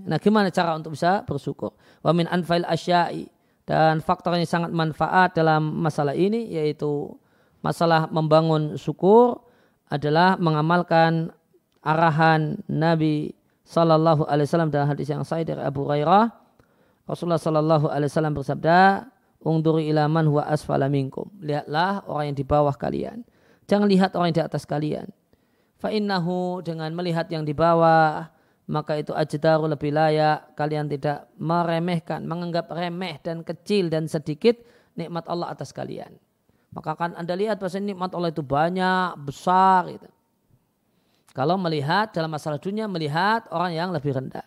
Nah 0.04 0.18
gimana 0.18 0.50
cara 0.50 0.74
untuk 0.74 0.92
bisa 0.98 1.22
bersyukur? 1.24 1.72
Wa 2.02 2.10
min 2.10 2.26
anfail 2.26 2.66
asyai 2.66 3.30
dan 3.64 4.04
faktor 4.04 4.36
yang 4.36 4.44
sangat 4.44 4.70
manfaat 4.72 5.32
dalam 5.32 5.80
masalah 5.80 6.12
ini 6.12 6.52
yaitu 6.52 7.16
masalah 7.64 8.04
membangun 8.12 8.76
syukur 8.76 9.40
adalah 9.88 10.36
mengamalkan 10.36 11.32
arahan 11.80 12.60
Nabi 12.68 13.32
Sallallahu 13.64 14.28
Alaihi 14.28 14.44
Wasallam 14.44 14.68
dalam 14.68 14.88
hadis 14.92 15.08
yang 15.08 15.24
sahih 15.24 15.48
dari 15.48 15.64
Abu 15.64 15.88
Hurairah. 15.88 16.28
Rasulullah 17.08 17.40
Sallallahu 17.40 17.88
Alaihi 17.88 18.12
Wasallam 18.12 18.36
bersabda, 18.36 19.08
"Ungduri 19.40 19.88
ilaman 19.88 20.28
huwa 20.28 20.44
asfala 20.44 20.92
minkum." 20.92 21.32
Lihatlah 21.40 22.04
orang 22.04 22.32
yang 22.32 22.36
di 22.36 22.44
bawah 22.44 22.76
kalian. 22.76 23.24
Jangan 23.64 23.88
lihat 23.88 24.12
orang 24.16 24.32
yang 24.32 24.44
di 24.44 24.44
atas 24.44 24.68
kalian. 24.68 25.08
Fa'innahu 25.80 26.60
dengan 26.60 26.92
melihat 26.92 27.28
yang 27.32 27.44
di 27.48 27.56
bawah 27.56 28.28
maka 28.64 28.96
itu 28.96 29.12
ajdaru 29.12 29.68
lebih 29.68 29.92
layak 29.92 30.56
kalian 30.56 30.88
tidak 30.88 31.28
meremehkan, 31.36 32.24
menganggap 32.24 32.72
remeh 32.72 33.20
dan 33.20 33.44
kecil 33.44 33.92
dan 33.92 34.08
sedikit 34.08 34.56
nikmat 34.96 35.28
Allah 35.28 35.52
atas 35.52 35.74
kalian. 35.74 36.16
Maka 36.74 36.96
akan 36.98 37.14
Anda 37.14 37.38
lihat 37.38 37.60
bahwa 37.60 37.78
nikmat 37.78 38.10
Allah 38.16 38.30
itu 38.32 38.42
banyak, 38.42 39.20
besar 39.22 39.94
gitu. 39.94 40.08
Kalau 41.34 41.58
melihat 41.58 42.14
dalam 42.14 42.30
masalah 42.30 42.58
dunia 42.62 42.86
melihat 42.86 43.46
orang 43.50 43.74
yang 43.74 43.90
lebih 43.90 44.14
rendah. 44.14 44.46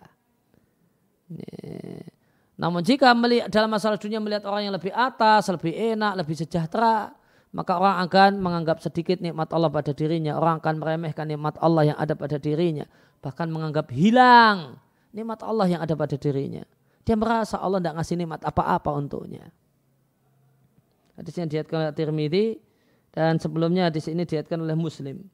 Namun 2.57 2.81
jika 2.81 3.13
melihat, 3.13 3.51
dalam 3.53 3.69
masalah 3.69 3.99
dunia 4.01 4.17
melihat 4.17 4.47
orang 4.49 4.71
yang 4.71 4.75
lebih 4.75 4.89
atas, 4.95 5.51
lebih 5.51 5.75
enak, 5.75 6.25
lebih 6.25 6.33
sejahtera, 6.33 7.13
maka 7.55 7.79
orang 7.79 8.03
akan 8.07 8.31
menganggap 8.43 8.83
sedikit 8.83 9.23
nikmat 9.23 9.49
Allah 9.55 9.71
pada 9.71 9.95
dirinya. 9.95 10.35
Orang 10.35 10.59
akan 10.59 10.83
meremehkan 10.83 11.27
nikmat 11.31 11.55
Allah 11.63 11.93
yang 11.93 11.97
ada 11.97 12.13
pada 12.13 12.37
dirinya 12.37 12.85
bahkan 13.21 13.49
menganggap 13.49 13.89
hilang 13.89 14.77
nikmat 15.13 15.41
Allah 15.41 15.67
yang 15.67 15.81
ada 15.81 15.97
pada 15.97 16.15
dirinya. 16.15 16.63
Dia 17.01 17.15
merasa 17.15 17.57
Allah 17.57 17.79
tidak 17.79 18.03
ngasih 18.03 18.15
nikmat 18.19 18.41
apa-apa 18.43 18.89
untuknya. 18.93 19.47
Hadis 21.17 21.33
yang 21.39 21.49
diatkan 21.49 21.89
oleh 21.89 21.95
Tirmidzi 21.95 22.45
dan 23.15 23.41
sebelumnya 23.41 23.89
hadis 23.89 24.05
ini 24.11 24.27
diatkan 24.27 24.61
oleh 24.61 24.77
Muslim. 24.77 25.25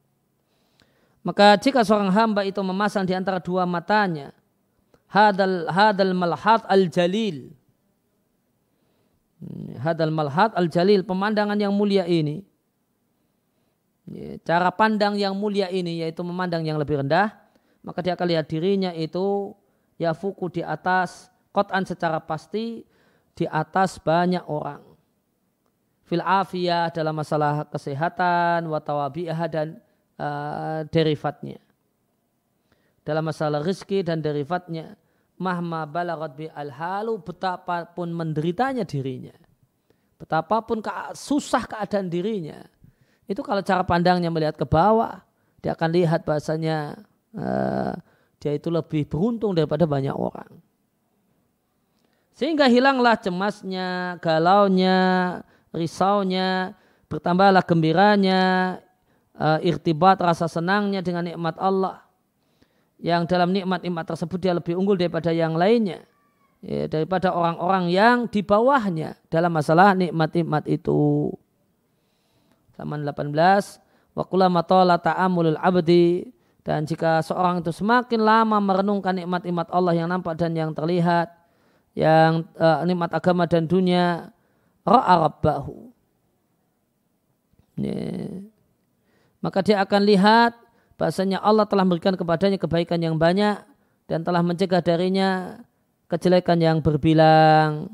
Maka 1.25 1.59
jika 1.59 1.83
seorang 1.83 2.13
hamba 2.13 2.47
itu 2.47 2.59
memasang 2.63 3.03
di 3.03 3.11
antara 3.15 3.43
dua 3.43 3.67
matanya 3.67 4.31
hadal 5.11 5.67
hadal 5.71 6.15
malhat 6.15 6.63
al 6.67 6.87
jalil 6.87 7.51
hadal 9.83 10.15
malhat 10.15 10.55
al 10.55 10.71
jalil 10.71 11.03
pemandangan 11.03 11.59
yang 11.59 11.75
mulia 11.75 12.07
ini 12.07 12.47
cara 14.47 14.71
pandang 14.71 15.19
yang 15.19 15.35
mulia 15.35 15.67
ini 15.67 16.03
yaitu 16.03 16.23
memandang 16.23 16.63
yang 16.63 16.79
lebih 16.79 17.03
rendah 17.03 17.35
maka 17.83 17.99
dia 17.99 18.15
akan 18.15 18.27
lihat 18.31 18.47
dirinya 18.47 18.95
itu 18.95 19.51
ya 19.99 20.15
fuku 20.15 20.59
di 20.59 20.61
atas 20.63 21.27
kotan 21.53 21.83
secara 21.85 22.17
pasti 22.23 22.81
di 23.37 23.45
atas 23.45 24.01
banyak 24.01 24.41
orang. 24.49 24.81
fil 26.03 26.21
afiyah 26.21 26.91
dalam 26.91 27.15
masalah 27.15 27.63
kesehatan, 27.71 28.67
watawabi'ah 28.67 29.39
dan 29.47 29.79
uh, 30.19 30.83
derivatnya. 30.91 31.57
Dalam 33.07 33.23
masalah 33.23 33.63
rizki 33.63 34.03
dan 34.03 34.19
derivatnya, 34.19 34.99
mahma 35.39 35.87
balagat 35.87 36.35
bi 36.35 36.47
al-halu, 36.51 37.23
betapapun 37.23 38.11
menderitanya 38.11 38.83
dirinya. 38.83 39.33
Betapapun 40.23 40.79
susah 41.11 41.67
keadaan 41.67 42.07
dirinya. 42.07 42.63
Itu 43.27 43.43
kalau 43.43 43.59
cara 43.59 43.83
pandangnya 43.83 44.31
melihat 44.31 44.55
ke 44.55 44.63
bawah, 44.63 45.19
dia 45.59 45.75
akan 45.75 45.89
lihat 45.91 46.23
bahasanya 46.23 46.95
uh, 47.35 47.91
dia 48.39 48.55
itu 48.55 48.71
lebih 48.71 49.03
beruntung 49.03 49.51
daripada 49.51 49.83
banyak 49.83 50.15
orang. 50.15 50.47
Sehingga 52.31 52.71
hilanglah 52.71 53.19
cemasnya, 53.19 54.15
galaunya, 54.23 54.99
risaunya, 55.75 56.71
bertambahlah 57.11 57.67
gembiranya, 57.67 58.79
uh, 59.35 59.59
irtibat 59.59 60.23
rasa 60.23 60.47
senangnya 60.47 61.03
dengan 61.03 61.27
nikmat 61.27 61.59
Allah. 61.59 61.99
Yang 63.03 63.27
dalam 63.27 63.51
nikmat-nikmat 63.51 64.07
tersebut 64.07 64.39
dia 64.39 64.55
lebih 64.55 64.79
unggul 64.79 64.95
daripada 64.95 65.35
yang 65.35 65.59
lainnya. 65.59 66.07
Ya, 66.63 66.87
daripada 66.87 67.35
orang-orang 67.35 67.91
yang 67.91 68.17
di 68.31 68.39
bawahnya 68.39 69.19
dalam 69.27 69.51
masalah 69.51 69.91
nikmat-nikmat 69.99 70.63
itu. 70.71 71.27
Halaman 72.79 73.03
18. 73.03 73.35
Wa 74.15 74.23
kulama 74.23 74.63
ta'amulul 74.63 75.59
abdi 75.59 76.31
dan 76.63 76.87
jika 76.87 77.19
seorang 77.19 77.59
itu 77.59 77.75
semakin 77.75 78.23
lama 78.23 78.63
merenungkan 78.63 79.11
nikmat-nikmat 79.11 79.67
Allah 79.75 79.91
yang 79.91 80.07
nampak 80.07 80.39
dan 80.39 80.55
yang 80.55 80.71
terlihat, 80.71 81.27
yang 81.93 82.47
uh, 82.55 82.87
nikmat 82.87 83.11
agama 83.11 83.43
dan 83.45 83.67
dunia 83.67 84.33
ra'a 84.83 85.13
rabbahu 85.27 85.93
ya. 87.79 88.41
maka 89.39 89.59
dia 89.63 89.81
akan 89.81 90.01
lihat 90.03 90.57
bahasanya 90.99 91.39
Allah 91.41 91.65
telah 91.69 91.85
memberikan 91.87 92.17
kepadanya 92.17 92.57
kebaikan 92.59 92.99
yang 92.99 93.15
banyak 93.17 93.61
dan 94.09 94.19
telah 94.21 94.43
mencegah 94.43 94.83
darinya 94.83 95.61
kejelekan 96.13 96.61
yang 96.61 96.77
berbilang 96.85 97.89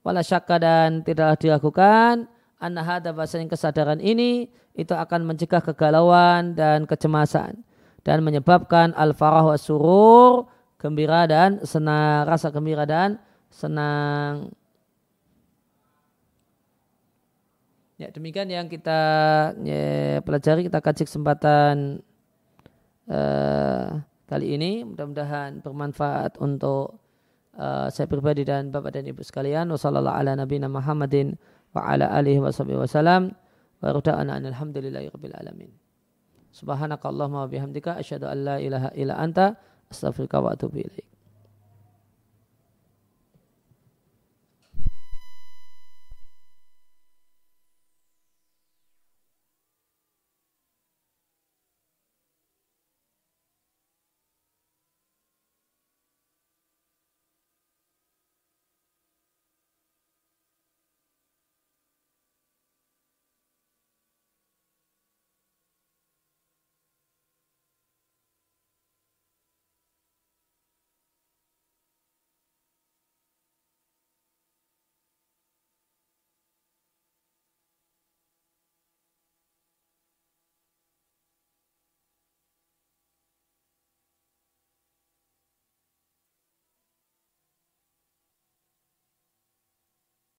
wala 0.00 0.24
syakka 0.24 0.56
dan 0.56 1.04
tidaklah 1.04 1.36
dilakukan 1.36 2.24
anna 2.56 2.80
hada 2.80 3.12
bahasanya 3.12 3.52
kesadaran 3.52 4.00
ini 4.00 4.48
itu 4.72 4.96
akan 4.96 5.28
mencegah 5.28 5.60
kegalauan 5.60 6.56
dan 6.56 6.88
kecemasan 6.88 7.60
dan 8.00 8.24
menyebabkan 8.24 8.96
al-farah 8.96 9.52
wa 9.52 9.58
surur 9.60 10.48
gembira 10.84 11.24
dan 11.24 11.64
senang, 11.64 12.28
rasa 12.28 12.52
gembira 12.52 12.84
dan 12.84 13.16
senang. 13.48 14.52
Ya, 17.96 18.12
demikian 18.12 18.52
yang 18.52 18.68
kita 18.68 19.00
ya, 19.64 20.20
pelajari, 20.20 20.68
kita 20.68 20.84
kaji 20.84 21.08
kesempatan 21.08 22.04
uh, 23.08 24.02
kali 24.28 24.60
ini. 24.60 24.84
Mudah-mudahan 24.84 25.64
bermanfaat 25.64 26.36
untuk 26.36 27.00
uh, 27.56 27.88
saya 27.88 28.06
pribadi 28.10 28.42
dan 28.42 28.74
Bapak 28.74 28.94
dan 28.98 29.06
Ibu 29.06 29.22
sekalian. 29.22 29.70
Wassalamualaikum 29.70 30.20
ala 30.20 30.32
nabiyina 30.38 30.68
Muhammadin 30.70 31.38
wa 31.74 31.86
ala 31.86 32.10
alihi 32.10 32.42
wa 32.42 32.50
wasallam. 32.50 33.34
Wa 33.82 33.94
ruda'ana 33.94 34.38
alhamdulillahi 34.42 35.10
rabbil 35.12 35.36
alamin. 35.36 35.70
Subhanakallahumma 36.54 37.46
wa 37.46 37.50
bihamdika 37.50 37.98
asyhadu 37.98 38.30
an 38.30 38.38
la 38.46 38.56
ilaha 38.62 38.88
illa 38.94 39.18
anta 39.18 39.58
astaghfiruka 39.90 40.38
wa 40.38 40.54
atubu 40.54 40.82
ilaik. 40.86 41.13